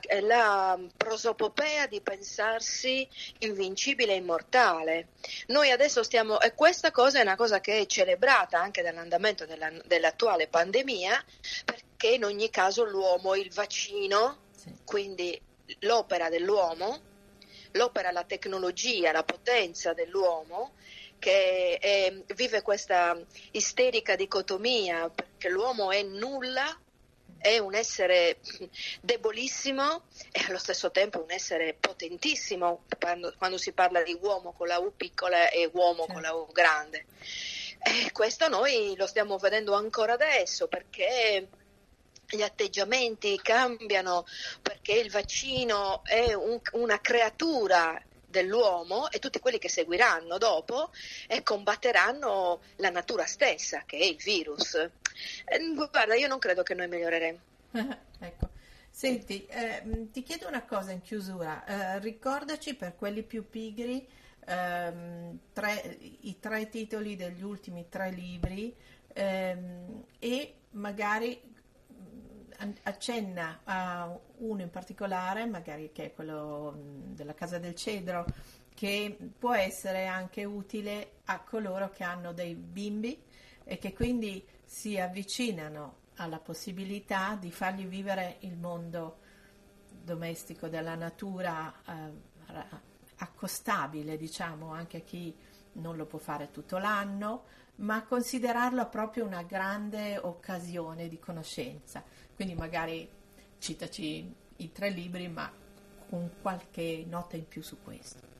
e 0.00 0.20
la 0.20 0.78
prosopopea 0.96 1.86
di 1.86 2.00
pensarsi 2.00 3.08
invincibile 3.38 4.12
e 4.12 4.16
immortale. 4.16 5.08
Noi 5.46 5.70
adesso 5.70 6.02
stiamo, 6.02 6.40
e 6.40 6.54
questa 6.54 6.90
cosa 6.90 7.18
è 7.18 7.22
una 7.22 7.36
cosa 7.36 7.60
che 7.60 7.78
è 7.78 7.86
celebrata 7.86 8.60
anche 8.60 8.82
dall'andamento 8.82 9.46
della, 9.46 9.70
dell'attuale 9.86 10.48
pandemia, 10.48 11.24
perché 11.64 12.08
in 12.08 12.24
ogni 12.24 12.50
caso 12.50 12.84
l'uomo, 12.84 13.34
il 13.34 13.50
vaccino, 13.52 14.50
sì. 14.54 14.74
quindi 14.84 15.40
l'opera 15.80 16.28
dell'uomo, 16.28 17.12
l'opera, 17.74 18.10
la 18.10 18.24
tecnologia, 18.24 19.12
la 19.12 19.24
potenza 19.24 19.92
dell'uomo 19.92 20.74
che 21.18 21.78
è, 21.78 22.12
vive 22.34 22.62
questa 22.62 23.18
isterica 23.52 24.16
dicotomia 24.16 25.08
perché 25.08 25.48
l'uomo 25.48 25.90
è 25.90 26.02
nulla 26.02 26.78
è 27.38 27.58
un 27.58 27.74
essere 27.74 28.38
debolissimo 29.02 30.04
e 30.32 30.44
allo 30.48 30.58
stesso 30.58 30.90
tempo 30.90 31.22
un 31.22 31.30
essere 31.30 31.74
potentissimo 31.74 32.84
quando, 32.98 33.58
si 33.58 33.72
parla 33.72 34.02
di 34.02 34.16
uomo 34.18 34.52
con 34.52 34.66
la 34.66 34.78
U 34.78 34.94
piccola 34.96 35.50
e 35.50 35.68
uomo 35.72 36.06
con 36.06 36.22
la 36.22 36.32
U 36.32 36.46
grande. 36.52 37.04
E 37.78 38.12
questo 38.12 38.48
noi 38.48 38.94
lo 38.96 39.06
stiamo 39.06 39.36
vedendo 39.36 39.74
ancora 39.74 40.14
adesso 40.14 40.68
perché 40.68 41.48
gli 42.34 42.42
atteggiamenti 42.42 43.38
cambiano 43.42 44.26
perché 44.62 44.92
il 44.94 45.10
vaccino 45.10 46.02
è 46.04 46.32
un, 46.34 46.60
una 46.72 47.00
creatura 47.00 48.00
dell'uomo 48.26 49.10
e 49.10 49.20
tutti 49.20 49.38
quelli 49.38 49.58
che 49.58 49.68
seguiranno 49.68 50.38
dopo 50.38 50.90
e 51.28 51.42
combatteranno 51.42 52.60
la 52.76 52.90
natura 52.90 53.26
stessa, 53.26 53.84
che 53.86 53.98
è 53.98 54.04
il 54.04 54.16
virus. 54.16 54.74
Eh, 54.74 55.74
guarda, 55.74 56.14
io 56.16 56.26
non 56.26 56.40
credo 56.40 56.62
che 56.62 56.74
noi 56.74 56.88
miglioreremo. 56.88 57.38
ecco. 58.18 58.50
Senti, 58.90 59.44
eh, 59.46 60.08
ti 60.12 60.22
chiedo 60.22 60.46
una 60.46 60.64
cosa 60.64 60.92
in 60.92 61.02
chiusura. 61.02 61.64
Eh, 61.64 61.98
ricordaci 62.00 62.74
per 62.74 62.94
quelli 62.94 63.22
più 63.22 63.48
pigri 63.48 64.06
ehm, 64.46 65.38
tre, 65.52 65.98
i 66.20 66.38
tre 66.38 66.68
titoli 66.68 67.16
degli 67.16 67.42
ultimi 67.42 67.88
tre 67.88 68.10
libri 68.10 68.74
ehm, 69.12 70.04
e 70.18 70.54
magari 70.70 71.40
accenna 72.82 73.60
a 73.64 74.18
uno 74.38 74.62
in 74.62 74.70
particolare, 74.70 75.46
magari 75.46 75.90
che 75.92 76.06
è 76.06 76.14
quello 76.14 76.74
della 76.76 77.34
Casa 77.34 77.58
del 77.58 77.74
Cedro, 77.74 78.26
che 78.74 79.16
può 79.38 79.54
essere 79.54 80.06
anche 80.06 80.44
utile 80.44 81.18
a 81.26 81.40
coloro 81.40 81.90
che 81.90 82.04
hanno 82.04 82.32
dei 82.32 82.54
bimbi 82.54 83.22
e 83.62 83.78
che 83.78 83.92
quindi 83.92 84.44
si 84.64 84.98
avvicinano 84.98 86.02
alla 86.16 86.38
possibilità 86.38 87.36
di 87.36 87.50
fargli 87.50 87.86
vivere 87.86 88.36
il 88.40 88.56
mondo 88.56 89.18
domestico 89.88 90.68
della 90.68 90.94
natura 90.94 91.72
eh, 91.86 92.92
accostabile, 93.16 94.16
diciamo, 94.16 94.72
anche 94.72 94.98
a 94.98 95.00
chi 95.00 95.34
non 95.74 95.96
lo 95.96 96.06
può 96.06 96.18
fare 96.18 96.50
tutto 96.50 96.78
l'anno, 96.78 97.44
ma 97.76 98.04
considerarlo 98.04 98.88
proprio 98.88 99.24
una 99.24 99.42
grande 99.42 100.18
occasione 100.18 101.08
di 101.08 101.18
conoscenza. 101.18 102.02
Quindi 102.34 102.54
magari 102.54 103.08
citaci 103.58 104.32
i 104.56 104.72
tre 104.72 104.90
libri, 104.90 105.28
ma 105.28 105.50
con 106.08 106.30
qualche 106.40 107.04
nota 107.08 107.36
in 107.36 107.48
più 107.48 107.62
su 107.62 107.78
questo. 107.82 108.33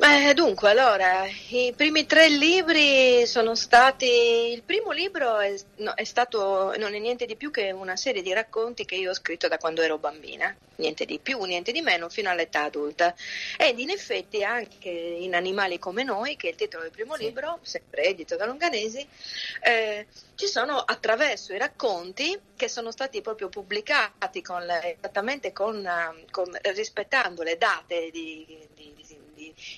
Beh, 0.00 0.32
dunque, 0.32 0.70
allora, 0.70 1.26
i 1.50 1.74
primi 1.76 2.06
tre 2.06 2.30
libri 2.30 3.26
sono 3.26 3.54
stati. 3.54 4.06
Il 4.50 4.62
primo 4.62 4.92
libro 4.92 5.38
è, 5.40 5.54
no, 5.76 5.92
è, 5.92 6.04
stato, 6.04 6.74
non 6.78 6.94
è 6.94 6.98
niente 6.98 7.26
di 7.26 7.36
più 7.36 7.50
che 7.50 7.70
una 7.70 7.96
serie 7.96 8.22
di 8.22 8.32
racconti 8.32 8.86
che 8.86 8.94
io 8.94 9.10
ho 9.10 9.14
scritto 9.14 9.46
da 9.46 9.58
quando 9.58 9.82
ero 9.82 9.98
bambina, 9.98 10.56
niente 10.76 11.04
di 11.04 11.18
più, 11.18 11.42
niente 11.42 11.70
di 11.70 11.82
meno, 11.82 12.08
fino 12.08 12.30
all'età 12.30 12.62
adulta. 12.62 13.14
Ed 13.58 13.78
in 13.78 13.90
effetti 13.90 14.42
anche 14.42 14.88
in 14.88 15.34
Animali 15.34 15.78
come 15.78 16.02
noi, 16.02 16.34
che 16.36 16.46
è 16.46 16.50
il 16.52 16.56
titolo 16.56 16.84
del 16.84 16.92
primo 16.92 17.16
sì. 17.16 17.24
libro, 17.24 17.58
sempre 17.60 18.04
edito 18.04 18.36
da 18.36 18.46
Longanesi, 18.46 19.06
eh, 19.60 20.06
ci 20.34 20.46
sono 20.46 20.78
attraverso 20.78 21.52
i 21.52 21.58
racconti 21.58 22.40
che 22.56 22.68
sono 22.68 22.90
stati 22.90 23.20
proprio 23.20 23.50
pubblicati 23.50 24.40
con, 24.40 24.62
esattamente 24.62 25.52
con, 25.52 25.86
con, 26.30 26.58
rispettando 26.72 27.42
le 27.42 27.58
date 27.58 28.08
di, 28.10 28.46
di, 28.74 28.94
di 28.96 29.19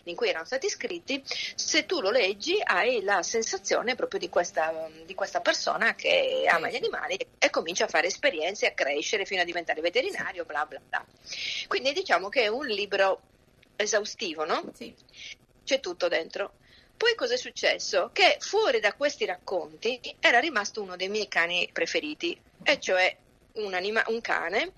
in 0.04 0.16
cui 0.16 0.28
erano 0.28 0.44
stati 0.44 0.68
scritti, 0.68 1.22
se 1.24 1.86
tu 1.86 2.00
lo 2.00 2.10
leggi 2.10 2.58
hai 2.62 3.02
la 3.02 3.22
sensazione 3.22 3.94
proprio 3.94 4.18
di 4.20 4.28
questa, 4.28 4.88
di 5.04 5.14
questa 5.14 5.40
persona 5.40 5.94
che 5.94 6.44
ama 6.48 6.70
gli 6.70 6.76
animali 6.76 7.16
e 7.38 7.50
comincia 7.50 7.84
a 7.84 7.88
fare 7.88 8.06
esperienze, 8.06 8.66
a 8.66 8.72
crescere 8.72 9.24
fino 9.24 9.40
a 9.40 9.44
diventare 9.44 9.80
veterinario, 9.80 10.44
bla 10.44 10.66
bla 10.66 10.80
bla. 10.86 11.04
Quindi 11.68 11.92
diciamo 11.92 12.28
che 12.28 12.42
è 12.42 12.48
un 12.48 12.66
libro 12.66 13.20
esaustivo, 13.76 14.44
no? 14.44 14.70
Sì. 14.74 14.94
C'è 15.64 15.80
tutto 15.80 16.08
dentro. 16.08 16.54
Poi 16.96 17.14
cosa 17.14 17.34
è 17.34 17.36
successo? 17.36 18.10
Che 18.12 18.36
fuori 18.38 18.78
da 18.78 18.94
questi 18.94 19.24
racconti 19.24 20.00
era 20.20 20.38
rimasto 20.38 20.82
uno 20.82 20.96
dei 20.96 21.08
miei 21.08 21.26
cani 21.28 21.68
preferiti, 21.72 22.40
e 22.62 22.78
cioè 22.78 23.16
un, 23.54 23.74
anima- 23.74 24.04
un 24.08 24.20
cane 24.20 24.72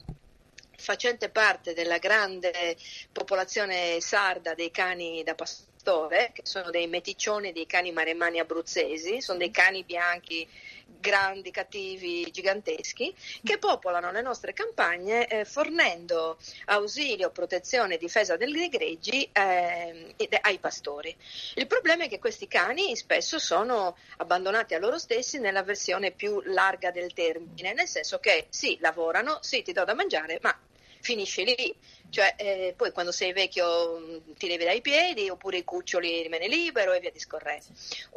facente 0.77 1.29
parte 1.29 1.75
della 1.75 1.99
grande 1.99 2.77
popolazione 3.13 4.01
sarda 4.01 4.55
dei 4.55 4.71
cani 4.71 5.23
da 5.23 5.35
pastore, 5.35 6.31
che 6.33 6.43
sono 6.45 6.71
dei 6.71 6.87
meticcioni 6.87 7.53
dei 7.53 7.67
cani 7.67 7.93
maremmani 7.93 8.39
abruzzesi, 8.39 9.21
sono 9.21 9.39
dei 9.39 9.51
cani 9.51 9.85
bianchi 9.85 10.49
grandi, 10.87 11.51
cattivi, 11.51 12.31
giganteschi, 12.31 13.15
che 13.43 13.59
popolano 13.59 14.11
le 14.11 14.23
nostre 14.23 14.53
campagne 14.53 15.27
eh, 15.27 15.45
fornendo 15.45 16.39
ausilio, 16.67 17.31
protezione 17.31 17.95
e 17.95 17.99
difesa 17.99 18.37
dei 18.37 18.69
greggi 18.69 19.29
eh, 19.31 20.15
ai 20.41 20.59
pastori. 20.59 21.15
Il 21.57 21.67
problema 21.67 22.05
è 22.05 22.09
che 22.09 22.19
questi 22.19 22.49
cani 22.49 22.97
spesso 22.97 23.39
sono 23.39 23.97
abbandonati 24.17 24.75
a 24.75 24.79
loro 24.79 24.99
stessi 24.99 25.39
nella 25.39 25.63
versione 25.63 26.11
più 26.11 26.41
larga 26.45 26.91
del 26.91 27.13
termine, 27.13 27.75
nel 27.75 27.89
senso 27.89 28.19
che 28.19 28.47
sì, 28.49 28.79
lavorano, 28.81 29.39
sì, 29.43 29.63
ti 29.63 29.73
do 29.73 29.85
da 29.85 29.95
mangiare, 29.95 30.39
ma 30.41 30.57
finisce 31.05 31.45
lì. 31.45 31.75
Cioè, 32.09 32.35
eh, 32.37 32.75
poi 32.77 32.93
quando 32.93 33.13
sei 33.13 33.33
vecchio 33.33 33.99
mm, 33.99 34.35
ti 34.39 34.47
levi 34.47 34.65
dai 34.65 34.81
piedi 34.81 35.29
oppure 35.29 35.59
i 35.59 35.65
cuccioli 35.65 36.23
rimane 36.23 36.49
libero 36.49 36.93
e 36.93 37.01
via 37.01 37.11
discorrendo. 37.11 37.67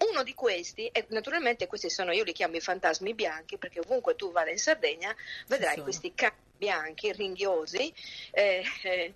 Uno 0.10 0.24
di 0.24 0.34
questi, 0.34 0.88
e 0.88 1.06
naturalmente 1.10 1.68
questi 1.68 1.90
sono, 1.90 2.12
io 2.12 2.24
li 2.24 2.34
chiamo 2.34 2.56
i 2.56 2.62
fantasmi 2.62 3.14
bianchi 3.14 3.58
perché 3.58 3.80
ovunque 3.80 4.16
tu 4.16 4.32
vada 4.32 4.52
in 4.52 4.60
Sardegna 4.60 5.16
vedrai 5.48 5.82
questi 5.82 6.14
cani 6.14 6.46
bianchi, 6.58 7.12
ringhiosi, 7.12 7.94
eh, 8.32 8.64
eh, 8.84 9.14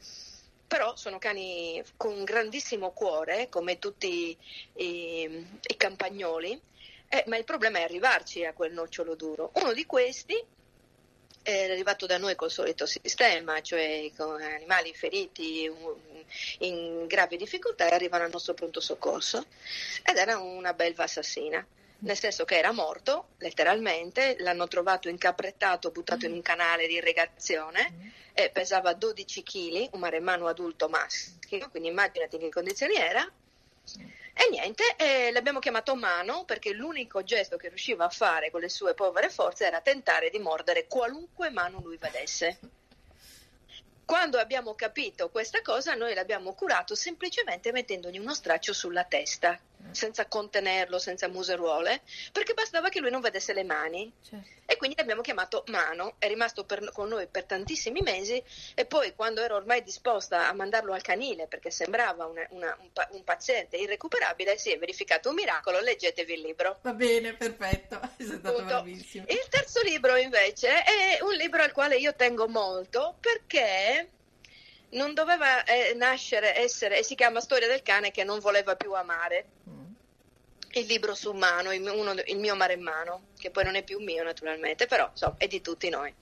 però 0.68 0.96
sono 0.96 1.18
cani 1.18 1.84
con 1.98 2.24
grandissimo 2.24 2.92
cuore 2.92 3.50
come 3.50 3.80
tutti 3.80 4.36
i, 4.76 5.46
i 5.62 5.78
campagnoli, 5.78 6.60
eh, 7.10 7.24
ma 7.28 7.38
il 7.38 7.44
problema 7.44 7.80
è 7.80 7.84
arrivarci 7.84 8.46
a 8.46 8.54
quel 8.54 8.74
nocciolo 8.74 9.16
duro. 9.16 9.52
Uno 9.56 9.74
di 9.74 9.86
questi 9.86 10.42
è 11.44 11.72
arrivato 11.72 12.06
da 12.06 12.18
noi 12.18 12.36
col 12.36 12.52
solito 12.52 12.86
sistema, 12.86 13.62
cioè 13.62 14.12
con 14.16 14.42
animali 14.42 14.94
feriti 14.94 15.70
in 16.60 17.08
gravi 17.08 17.38
difficoltà 17.38 17.90
e 17.90 17.94
arrivano 17.94 18.24
al 18.24 18.32
nostro 18.32 18.54
pronto 18.54 18.80
soccorso 18.80 19.46
ed 20.04 20.18
era 20.18 20.38
una 20.38 20.74
belva 20.74 21.04
assassina 21.04 21.66
nel 22.02 22.18
senso 22.18 22.46
che 22.46 22.58
era 22.58 22.72
morto, 22.72 23.30
letteralmente, 23.38 24.36
l'hanno 24.40 24.68
trovato 24.68 25.08
incaprettato, 25.08 25.92
buttato 25.92 26.26
in 26.26 26.32
un 26.32 26.42
canale 26.42 26.88
di 26.88 26.96
irrigazione 26.96 28.14
e 28.34 28.50
pesava 28.50 28.94
12 28.94 29.44
kg, 29.44 29.90
un 29.92 30.00
maremmano 30.00 30.48
adulto 30.48 30.90
maschio, 30.90 31.70
quindi 31.70 31.90
immaginati 31.90 32.36
in 32.36 32.42
che 32.42 32.50
condizioni 32.50 32.96
era. 32.96 33.30
E 34.44 34.50
niente, 34.50 34.96
eh, 34.98 35.32
l'abbiamo 35.32 35.60
chiamato 35.60 35.96
mano 35.96 36.46
perché 36.46 36.74
l'unico 36.74 37.24
gesto 37.24 37.58
che 37.58 37.68
riusciva 37.68 38.06
a 38.06 38.10
fare 38.10 38.50
con 38.50 38.60
le 38.60 38.70
sue 38.70 38.96
povere 38.96 39.30
forze 39.30 39.68
era 39.68 39.82
tentare 39.82 40.32
di 40.32 40.40
mordere 40.40 40.88
qualunque 40.88 41.52
mano 41.52 41.80
lui 41.80 41.98
vedesse. 41.98 42.58
Quando 44.04 44.40
abbiamo 44.40 44.74
capito 44.74 45.30
questa 45.30 45.62
cosa, 45.62 45.94
noi 45.94 46.16
l'abbiamo 46.16 46.56
curato 46.56 46.96
semplicemente 46.96 47.72
mettendogli 47.72 48.18
uno 48.18 48.34
straccio 48.34 48.74
sulla 48.74 49.04
testa 49.04 49.60
senza 49.92 50.28
contenerlo, 50.28 51.00
senza 51.00 51.28
museruole, 51.28 52.02
perché 52.32 52.54
bastava 52.54 52.90
che 52.90 53.00
lui 53.00 53.10
non 53.10 53.22
vedesse 53.22 53.54
le 53.54 53.64
mani. 53.64 54.12
Certo. 54.22 54.60
E 54.66 54.78
quindi 54.78 54.96
l'abbiamo 54.98 55.22
chiamato 55.22 55.64
Mano, 55.68 56.16
è 56.18 56.28
rimasto 56.28 56.64
per, 56.64 56.92
con 56.94 57.10
noi 57.10 57.28
per 57.28 57.44
tantissimi 57.44 58.00
mesi 58.02 58.42
e 58.74 58.86
poi 58.86 59.14
quando 59.16 59.42
ero 59.42 59.56
ormai 59.56 59.84
disposta 59.84 60.48
a 60.48 60.54
mandarlo 60.54 60.94
al 60.94 61.02
canile 61.02 61.48
perché 61.48 61.70
sembrava 61.72 62.26
una, 62.26 62.48
una, 62.52 62.78
un, 62.80 62.90
un, 63.12 63.24
paziente 63.26 63.76
irrecuperabile, 63.76 64.58
si 64.58 64.72
è 64.72 64.80
verificato 64.80 65.28
un 65.28 65.36
miracolo, 65.36 65.82
leggetevi 65.82 66.34
il 66.34 66.42
libro. 66.42 66.80
Va 66.84 66.94
bene, 66.94 67.34
perfetto, 67.34 68.00
è 68.16 68.24
stato 68.24 68.64
bravissimo. 68.64 69.26
Il 69.28 69.46
terzo 69.50 69.82
libro 69.82 70.16
invece 70.16 70.84
è 70.84 71.20
un 71.22 71.34
libro 71.34 71.64
al 71.64 71.74
quale 71.74 71.98
io 71.98 72.16
tengo 72.16 72.48
molto 72.48 73.18
perché 73.20 74.08
non 74.92 75.14
doveva 75.14 75.64
eh, 75.64 75.94
nascere, 75.96 76.58
essere, 76.58 77.00
e 77.00 77.04
si 77.04 77.16
chiama 77.16 77.40
Storia 77.40 77.68
del 77.68 77.82
cane 77.82 78.12
che 78.12 78.24
non 78.24 78.40
voleva 78.40 78.76
più 78.76 78.94
amare. 78.94 79.46
Mm. 79.70 79.80
Il 80.74 80.86
libro 80.86 81.16
su 81.16 81.32
mano, 81.34 81.74
il, 81.74 81.82
uno, 81.82 82.14
il 82.26 82.38
mio 82.38 82.56
maremmano, 82.56 83.28
che 83.38 83.52
poi 83.52 83.64
non 83.64 83.76
è 83.76 83.84
più 83.84 84.00
mio 84.00 84.24
naturalmente, 84.24 84.88
però 84.88 85.10
insomma, 85.10 85.36
è 85.38 85.48
di 85.48 85.62
tutti 85.62 85.90
noi. 85.90 86.14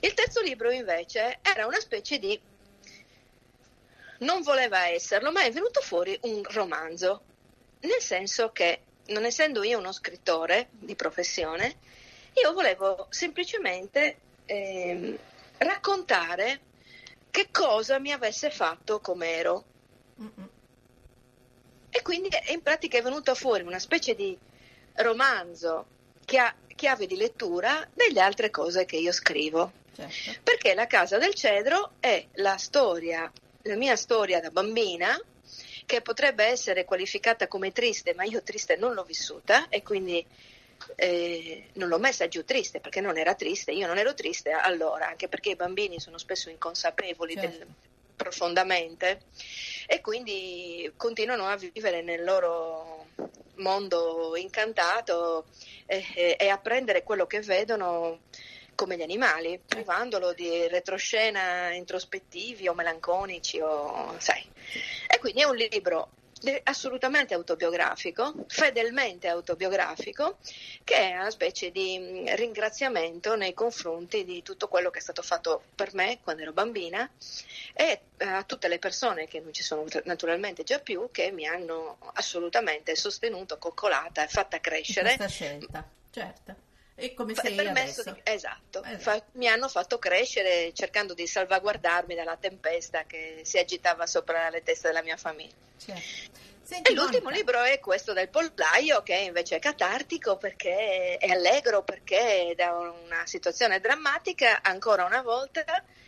Il 0.00 0.14
terzo 0.14 0.40
libro 0.40 0.70
invece 0.70 1.38
era 1.42 1.66
una 1.66 1.80
specie 1.80 2.18
di... 2.18 2.38
non 4.18 4.42
voleva 4.42 4.88
esserlo, 4.88 5.30
ma 5.30 5.42
è 5.44 5.50
venuto 5.50 5.80
fuori 5.80 6.18
un 6.22 6.42
romanzo, 6.44 7.22
nel 7.80 8.00
senso 8.00 8.50
che, 8.50 8.82
non 9.06 9.24
essendo 9.24 9.62
io 9.62 9.78
uno 9.78 9.92
scrittore 9.92 10.68
di 10.70 10.94
professione, 10.94 11.76
io 12.34 12.52
volevo 12.52 13.06
semplicemente 13.10 14.16
eh, 14.46 15.18
raccontare 15.58 16.60
che 17.30 17.48
cosa 17.50 17.98
mi 17.98 18.12
avesse 18.12 18.50
fatto 18.50 19.00
com'ero. 19.00 19.64
Mm-mm. 20.20 20.48
E 21.90 22.02
quindi 22.02 22.28
in 22.48 22.62
pratica 22.62 22.98
è 22.98 23.02
venuta 23.02 23.34
fuori 23.34 23.62
una 23.62 23.78
specie 23.78 24.14
di 24.14 24.36
romanzo 24.94 25.86
che 26.24 26.38
ha 26.38 26.54
chiave 26.76 27.06
di 27.06 27.16
lettura 27.16 27.86
delle 27.92 28.20
altre 28.20 28.50
cose 28.50 28.84
che 28.84 28.96
io 28.96 29.12
scrivo. 29.12 29.72
Certo. 29.94 30.40
Perché 30.42 30.74
La 30.74 30.86
Casa 30.86 31.18
del 31.18 31.34
Cedro 31.34 31.92
è 32.00 32.24
la 32.34 32.56
storia, 32.56 33.30
la 33.62 33.76
mia 33.76 33.96
storia 33.96 34.40
da 34.40 34.50
bambina, 34.50 35.20
che 35.84 36.00
potrebbe 36.00 36.44
essere 36.44 36.84
qualificata 36.84 37.48
come 37.48 37.72
triste, 37.72 38.14
ma 38.14 38.22
io 38.22 38.42
triste 38.42 38.76
non 38.76 38.94
l'ho 38.94 39.02
vissuta 39.02 39.68
e 39.68 39.82
quindi 39.82 40.24
eh, 40.96 41.68
non 41.74 41.88
l'ho 41.88 41.98
messa 41.98 42.28
giù 42.28 42.44
triste 42.44 42.80
perché 42.80 43.00
non 43.00 43.16
era 43.18 43.34
triste, 43.34 43.72
io 43.72 43.86
non 43.86 43.98
ero 43.98 44.14
triste 44.14 44.50
allora, 44.50 45.08
anche 45.08 45.28
perché 45.28 45.50
i 45.50 45.56
bambini 45.56 46.00
sono 46.00 46.18
spesso 46.18 46.50
inconsapevoli 46.50 47.34
certo. 47.34 47.58
del, 47.58 47.66
profondamente 48.16 49.22
e 49.86 50.00
quindi 50.02 50.92
continuano 50.96 51.46
a 51.46 51.56
vivere 51.56 52.02
nel 52.02 52.22
loro 52.22 53.06
mondo 53.56 54.36
incantato 54.36 55.46
e, 55.86 56.04
e, 56.14 56.36
e 56.38 56.48
a 56.48 56.58
prendere 56.58 57.02
quello 57.02 57.26
che 57.26 57.40
vedono 57.40 58.20
come 58.74 58.96
gli 58.96 59.02
animali, 59.02 59.60
privandolo 59.64 60.32
di 60.32 60.66
retroscena 60.68 61.70
introspettivi 61.72 62.66
o 62.68 62.74
melanconici 62.74 63.60
o 63.60 64.14
sai. 64.18 64.42
E 65.06 65.18
quindi 65.18 65.42
è 65.42 65.44
un 65.44 65.56
libro 65.56 66.12
assolutamente 66.64 67.34
autobiografico, 67.34 68.32
fedelmente 68.48 69.28
autobiografico, 69.28 70.38
che 70.84 71.10
è 71.10 71.14
una 71.14 71.30
specie 71.30 71.70
di 71.70 71.98
mm, 71.98 72.34
ringraziamento 72.34 73.36
nei 73.36 73.54
confronti 73.54 74.24
di 74.24 74.42
tutto 74.42 74.68
quello 74.68 74.90
che 74.90 74.98
è 74.98 75.02
stato 75.02 75.22
fatto 75.22 75.62
per 75.74 75.94
me 75.94 76.18
quando 76.22 76.42
ero 76.42 76.52
bambina 76.52 77.08
e 77.74 78.00
eh, 78.16 78.24
a 78.26 78.42
tutte 78.44 78.68
le 78.68 78.78
persone 78.78 79.26
che 79.26 79.40
non 79.40 79.52
ci 79.52 79.62
sono 79.62 79.84
naturalmente 80.04 80.62
già 80.62 80.78
più, 80.78 81.08
che 81.10 81.30
mi 81.30 81.46
hanno 81.46 81.98
assolutamente 82.14 82.96
sostenuto, 82.96 83.58
coccolata 83.58 84.24
e 84.24 84.28
fatta 84.28 84.60
crescere. 84.60 85.16
Questa 85.16 85.28
scelta, 85.28 85.88
certo. 86.10 86.68
E 87.00 87.14
come 87.14 87.34
sei 87.34 87.58
adesso? 87.58 88.02
Di, 88.02 88.20
esatto, 88.22 88.82
esatto. 88.84 88.98
Fa, 88.98 89.22
mi 89.32 89.48
hanno 89.48 89.68
fatto 89.68 89.98
crescere 89.98 90.72
cercando 90.74 91.14
di 91.14 91.26
salvaguardarmi 91.26 92.14
dalla 92.14 92.36
tempesta 92.36 93.04
che 93.04 93.40
si 93.42 93.58
agitava 93.58 94.06
sopra 94.06 94.50
le 94.50 94.62
teste 94.62 94.88
della 94.88 95.02
mia 95.02 95.16
famiglia. 95.16 95.54
Certo. 95.78 96.48
Senti, 96.62 96.92
e 96.92 96.94
l'ultimo 96.94 97.24
Monica. 97.24 97.38
libro 97.38 97.62
è 97.62 97.80
questo 97.80 98.12
del 98.12 98.28
pollaio 98.28 99.02
che 99.02 99.16
invece 99.16 99.56
è 99.56 99.58
catartico 99.58 100.36
perché 100.36 101.16
è 101.16 101.28
allegro 101.28 101.82
perché 101.82 102.54
da 102.56 102.70
una 102.70 103.26
situazione 103.26 103.80
drammatica 103.80 104.60
ancora 104.62 105.04
una 105.04 105.22
volta 105.22 105.64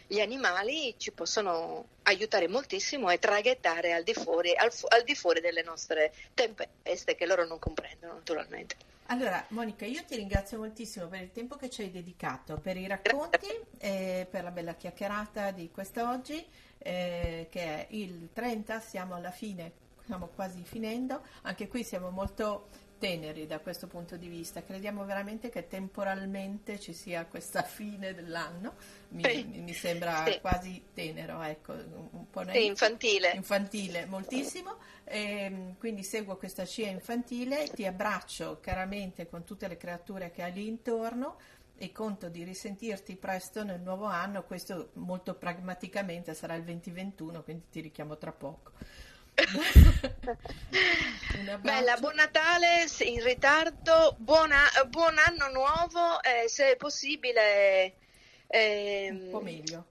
gli 0.06 0.20
animali 0.20 0.94
ci 0.98 1.10
possono 1.10 1.86
aiutare 2.02 2.46
moltissimo 2.46 3.10
e 3.10 3.18
traghettare 3.18 3.92
al 3.92 4.04
di 4.04 4.14
fuori, 4.14 4.54
al, 4.54 4.70
al 4.88 5.02
di 5.02 5.14
fuori 5.16 5.40
delle 5.40 5.62
nostre 5.62 6.12
tempeste 6.34 7.14
che 7.16 7.26
loro 7.26 7.46
non 7.46 7.58
comprendono 7.58 8.12
naturalmente. 8.12 8.76
Allora, 9.06 9.44
Monica, 9.48 9.84
io 9.84 10.02
ti 10.04 10.16
ringrazio 10.16 10.58
moltissimo 10.58 11.06
per 11.06 11.20
il 11.20 11.32
tempo 11.32 11.56
che 11.56 11.68
ci 11.68 11.82
hai 11.82 11.90
dedicato, 11.90 12.58
per 12.58 12.76
i 12.76 12.86
racconti 12.86 13.48
e 13.78 14.26
per 14.30 14.42
la 14.42 14.50
bella 14.50 14.74
chiacchierata 14.74 15.50
di 15.50 15.70
quest'oggi, 15.70 16.44
eh, 16.78 17.46
che 17.50 17.60
è 17.60 17.86
il 17.90 18.30
30, 18.32 18.80
siamo 18.80 19.14
alla 19.14 19.30
fine, 19.30 19.72
stiamo 20.02 20.28
quasi 20.34 20.62
finendo, 20.62 21.22
anche 21.42 21.68
qui 21.68 21.84
siamo 21.84 22.10
molto 22.10 22.68
teneri 23.02 23.48
da 23.48 23.58
questo 23.58 23.88
punto 23.88 24.16
di 24.16 24.28
vista, 24.28 24.62
crediamo 24.62 25.04
veramente 25.04 25.50
che 25.50 25.66
temporalmente 25.66 26.78
ci 26.78 26.92
sia 26.92 27.26
questa 27.26 27.62
fine 27.66 28.14
dell'anno, 28.14 28.74
mi, 29.08 29.24
sì. 29.24 29.42
mi 29.42 29.72
sembra 29.74 30.24
sì. 30.24 30.38
quasi 30.40 30.84
tenero, 30.94 31.42
ecco, 31.42 31.72
un 31.72 32.30
po' 32.30 32.48
sì, 32.48 32.66
infantile. 32.66 33.32
infantile 33.34 34.06
moltissimo, 34.06 34.76
e, 35.02 35.18
ehm, 35.18 35.78
quindi 35.78 36.04
seguo 36.04 36.36
questa 36.36 36.64
scia 36.64 36.86
infantile, 36.86 37.66
ti 37.70 37.84
abbraccio 37.84 38.60
caramente 38.60 39.28
con 39.28 39.42
tutte 39.42 39.66
le 39.66 39.76
creature 39.76 40.30
che 40.30 40.44
hai 40.44 40.52
lì 40.52 40.68
intorno 40.68 41.38
e 41.74 41.90
conto 41.90 42.28
di 42.28 42.44
risentirti 42.44 43.16
presto 43.16 43.64
nel 43.64 43.80
nuovo 43.80 44.04
anno, 44.04 44.44
questo 44.44 44.90
molto 44.92 45.34
pragmaticamente 45.34 46.34
sarà 46.34 46.54
il 46.54 46.62
2021, 46.62 47.42
quindi 47.42 47.64
ti 47.68 47.80
richiamo 47.80 48.16
tra 48.16 48.30
poco. 48.30 48.70
Bella, 51.60 51.96
buon 51.98 52.14
Natale 52.14 52.86
in 53.00 53.22
ritardo, 53.22 54.14
buona, 54.18 54.58
buon 54.88 55.16
anno 55.18 55.50
nuovo, 55.50 56.22
eh, 56.22 56.48
se 56.48 56.72
è 56.72 56.76
possibile. 56.76 57.94
Eh, 58.46 59.08
un 59.10 59.30
po' 59.30 59.40
meglio. 59.40 59.86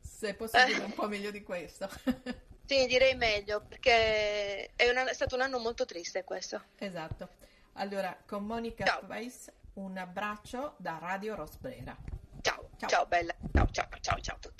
Se 0.00 0.30
è 0.30 0.34
possibile, 0.34 0.84
un 0.84 0.94
po' 0.94 1.08
meglio 1.08 1.30
di 1.30 1.42
questo. 1.42 1.88
sì, 2.66 2.86
direi 2.86 3.14
meglio 3.14 3.60
perché 3.60 4.70
è, 4.74 4.88
una, 4.88 5.08
è, 5.08 5.14
stato 5.14 5.34
un 5.34 5.42
anno 5.42 5.58
molto 5.58 5.84
triste 5.84 6.24
questo. 6.24 6.62
Esatto. 6.78 7.28
Allora, 7.74 8.16
con 8.26 8.44
Monica 8.44 9.00
Weiss, 9.06 9.50
un 9.74 9.96
abbraccio 9.96 10.74
da 10.78 10.98
Radio 11.00 11.34
Rosbrera. 11.34 11.96
Ciao, 12.40 12.70
ciao, 12.78 12.88
ciao 12.88 13.06
bella. 13.06 13.34
Ciao, 13.52 13.68
ciao, 13.70 13.88
ciao, 14.00 14.20
ciao 14.20 14.36
a 14.36 14.38
tutti. 14.38 14.58